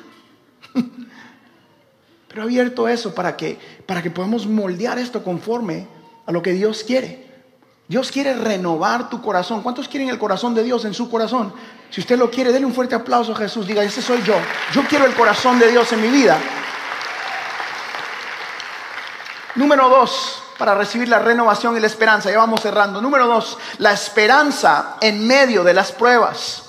Pero 2.29 2.43
he 2.43 2.45
abierto 2.45 2.89
eso 2.89 3.15
para 3.15 3.37
que, 3.37 3.59
para 3.87 4.03
que 4.03 4.11
podamos 4.11 4.47
moldear 4.47 4.99
esto 4.99 5.25
conforme 5.25 5.89
a 6.27 6.33
lo 6.33 6.43
que 6.43 6.53
Dios 6.53 6.85
quiere. 6.85 7.27
Dios 7.89 8.11
quiere 8.11 8.35
renovar 8.35 9.09
tu 9.09 9.23
corazón. 9.23 9.63
¿Cuántos 9.63 9.89
quieren 9.89 10.09
el 10.09 10.19
corazón 10.19 10.55
de 10.55 10.65
Dios 10.65 10.85
en 10.85 10.93
su 10.93 11.09
corazón? 11.09 11.53
Si 11.91 12.01
usted 12.01 12.19
lo 12.19 12.31
quiere, 12.31 12.53
denle 12.53 12.67
un 12.67 12.75
fuerte 12.75 12.97
aplauso 12.97 13.33
a 13.33 13.37
Jesús. 13.37 13.67
Diga, 13.67 13.83
ese 13.85 14.03
soy 14.03 14.23
yo. 14.23 14.35
Yo 14.73 14.83
quiero 14.89 15.07
el 15.07 15.15
corazón 15.15 15.59
de 15.59 15.71
Dios 15.71 15.93
en 15.93 16.03
mi 16.03 16.09
vida. 16.09 16.39
Número 19.57 19.89
dos, 19.89 20.43
para 20.59 20.75
recibir 20.75 21.09
la 21.09 21.19
renovación 21.19 21.77
y 21.77 21.81
la 21.81 21.87
esperanza. 21.87 22.31
Ya 22.31 22.37
vamos 22.37 22.61
cerrando. 22.61 23.01
Número 23.01 23.27
dos, 23.27 23.57
la 23.79 23.93
esperanza 23.93 24.97
en 25.01 25.27
medio 25.27 25.65
de 25.65 25.73
las 25.73 25.93
pruebas. 25.93 26.65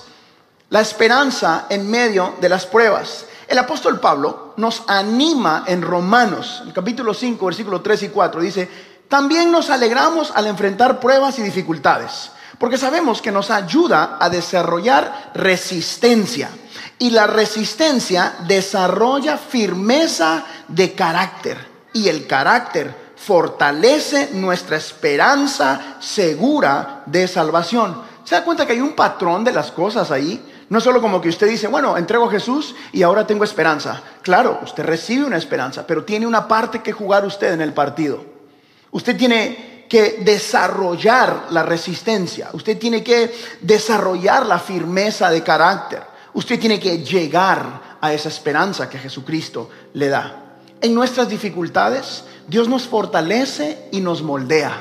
La 0.70 0.80
esperanza 0.80 1.66
en 1.68 1.90
medio 1.90 2.34
de 2.40 2.48
las 2.48 2.64
pruebas. 2.64 3.26
El 3.46 3.58
apóstol 3.58 4.00
Pablo 4.00 4.54
nos 4.56 4.84
anima 4.86 5.64
en 5.66 5.82
Romanos, 5.82 6.62
el 6.66 6.72
capítulo 6.72 7.12
5, 7.12 7.44
versículos 7.46 7.82
3 7.82 8.02
y 8.04 8.08
4. 8.08 8.40
Dice, 8.40 8.70
también 9.08 9.52
nos 9.52 9.68
alegramos 9.68 10.30
al 10.34 10.46
enfrentar 10.46 10.98
pruebas 10.98 11.38
y 11.38 11.42
dificultades, 11.42 12.30
porque 12.58 12.76
sabemos 12.76 13.22
que 13.22 13.32
nos 13.32 13.50
ayuda 13.50 14.16
a 14.18 14.30
desarrollar 14.30 15.32
resistencia. 15.34 16.50
Y 16.98 17.10
la 17.10 17.26
resistencia 17.26 18.34
desarrolla 18.46 19.36
firmeza 19.36 20.44
de 20.68 20.94
carácter. 20.94 21.67
Y 21.92 22.08
el 22.08 22.26
carácter 22.26 22.94
fortalece 23.16 24.30
nuestra 24.32 24.76
esperanza 24.76 25.96
segura 26.00 27.02
de 27.06 27.26
salvación. 27.26 28.02
¿Se 28.24 28.34
da 28.34 28.44
cuenta 28.44 28.66
que 28.66 28.74
hay 28.74 28.80
un 28.80 28.94
patrón 28.94 29.42
de 29.42 29.52
las 29.52 29.70
cosas 29.72 30.10
ahí? 30.10 30.44
No 30.68 30.80
solo 30.80 31.00
como 31.00 31.20
que 31.20 31.30
usted 31.30 31.48
dice, 31.48 31.66
bueno, 31.66 31.96
entrego 31.96 32.26
a 32.26 32.30
Jesús 32.30 32.74
y 32.92 33.02
ahora 33.02 33.26
tengo 33.26 33.44
esperanza. 33.44 34.02
Claro, 34.22 34.60
usted 34.62 34.84
recibe 34.84 35.24
una 35.24 35.38
esperanza, 35.38 35.86
pero 35.86 36.04
tiene 36.04 36.26
una 36.26 36.46
parte 36.46 36.82
que 36.82 36.92
jugar 36.92 37.24
usted 37.24 37.54
en 37.54 37.62
el 37.62 37.72
partido. 37.72 38.22
Usted 38.90 39.16
tiene 39.16 39.86
que 39.88 40.18
desarrollar 40.20 41.46
la 41.50 41.62
resistencia. 41.62 42.50
Usted 42.52 42.78
tiene 42.78 43.02
que 43.02 43.34
desarrollar 43.62 44.44
la 44.44 44.58
firmeza 44.58 45.30
de 45.30 45.42
carácter. 45.42 46.02
Usted 46.34 46.60
tiene 46.60 46.78
que 46.78 46.98
llegar 46.98 47.96
a 48.00 48.12
esa 48.12 48.28
esperanza 48.28 48.88
que 48.88 48.98
Jesucristo 48.98 49.70
le 49.94 50.08
da. 50.08 50.47
En 50.80 50.94
nuestras 50.94 51.28
dificultades, 51.28 52.24
Dios 52.46 52.68
nos 52.68 52.86
fortalece 52.86 53.88
y 53.90 54.00
nos 54.00 54.22
moldea. 54.22 54.80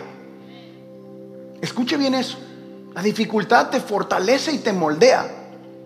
Escuche 1.62 1.98
bien 1.98 2.14
eso. 2.14 2.38
La 2.94 3.02
dificultad 3.02 3.70
te 3.70 3.80
fortalece 3.80 4.52
y 4.52 4.60
te 4.60 4.74
moldea. 4.74 5.30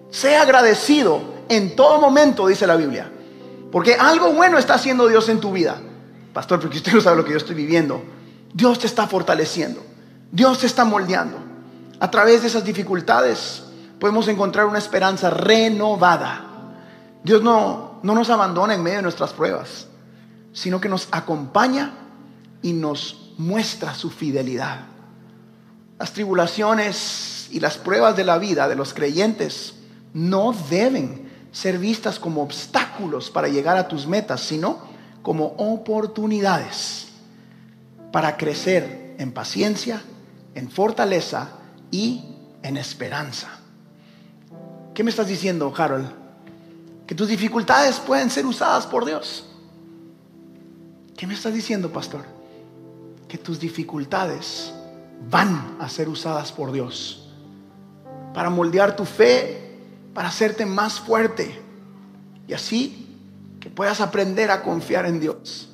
Sea 0.10 0.42
agradecido 0.42 1.22
en 1.50 1.76
todo 1.76 2.00
momento, 2.00 2.48
dice 2.48 2.68
la 2.68 2.76
Biblia. 2.76 3.12
Porque 3.72 3.96
algo 3.96 4.34
bueno 4.34 4.58
está 4.58 4.74
haciendo 4.74 5.08
Dios 5.08 5.30
en 5.30 5.40
tu 5.40 5.52
vida. 5.52 5.78
Pastor, 6.34 6.60
porque 6.60 6.78
usted 6.78 6.94
no 6.94 7.02
sabe 7.02 7.18
lo 7.18 7.26
que 7.26 7.32
yo 7.32 7.38
estoy 7.38 7.56
viviendo. 7.56 8.04
Dios 8.54 8.80
te 8.80 8.88
está 8.88 9.08
fortaleciendo. 9.08 9.82
Dios 10.32 10.60
te 10.60 10.68
está 10.68 10.86
moldeando. 10.86 11.38
A 12.00 12.10
través 12.10 12.42
de 12.42 12.48
esas 12.48 12.64
dificultades 12.64 13.64
podemos 14.00 14.28
encontrar 14.28 14.66
una 14.66 14.80
esperanza 14.80 15.30
renovada. 15.30 16.46
Dios 17.24 17.42
no, 17.42 18.00
no 18.04 18.16
nos 18.16 18.30
abandona 18.30 18.74
en 18.74 18.84
medio 18.84 18.98
de 18.98 19.04
nuestras 19.04 19.32
pruebas, 19.32 19.88
sino 20.54 20.82
que 20.82 20.90
nos 20.90 21.08
acompaña 21.12 21.94
y 22.62 22.74
nos 22.74 23.34
muestra 23.38 23.94
su 23.94 24.10
fidelidad. 24.10 24.82
Las 26.00 26.14
tribulaciones 26.14 27.48
y 27.52 27.60
las 27.60 27.78
pruebas 27.78 28.16
de 28.16 28.24
la 28.24 28.38
vida 28.38 28.68
de 28.68 28.76
los 28.76 28.94
creyentes 28.94 29.74
no 30.14 30.54
deben 30.70 31.30
ser 31.52 31.78
vistas 31.78 32.20
como 32.20 32.42
obstáculos 32.42 33.30
para 33.30 33.48
llegar 33.48 33.78
a 33.78 33.88
tus 33.88 34.08
metas, 34.08 34.42
sino 34.42 34.80
como 35.22 35.48
oportunidades 35.58 37.10
para 38.12 38.38
crecer 38.38 39.16
en 39.18 39.32
paciencia, 39.32 40.02
en 40.56 40.70
fortaleza 40.70 41.50
y 41.92 42.24
en 42.64 42.78
esperanza. 42.78 43.60
¿Qué 44.94 45.04
me 45.04 45.10
estás 45.10 45.28
diciendo, 45.28 45.74
Harold? 45.76 46.12
Que 47.08 47.16
tus 47.16 47.28
dificultades 47.28 48.00
pueden 48.00 48.30
ser 48.30 48.46
usadas 48.46 48.86
por 48.86 49.06
Dios. 49.06 49.46
¿Qué 51.22 51.28
me 51.28 51.36
estás 51.36 51.54
diciendo, 51.54 51.94
pastor? 51.94 52.26
Que 53.28 53.38
tus 53.38 53.60
dificultades 53.60 54.74
van 55.30 55.78
a 55.80 55.88
ser 55.88 56.10
usadas 56.10 56.52
por 56.52 56.72
Dios 56.72 57.30
para 58.34 58.50
moldear 58.50 58.96
tu 58.96 59.06
fe, 59.06 59.78
para 60.16 60.30
hacerte 60.30 60.66
más 60.66 61.00
fuerte 61.00 61.62
y 62.48 62.54
así 62.54 63.20
que 63.60 63.70
puedas 63.70 64.02
aprender 64.02 64.50
a 64.50 64.64
confiar 64.64 65.06
en 65.06 65.20
Dios. 65.20 65.70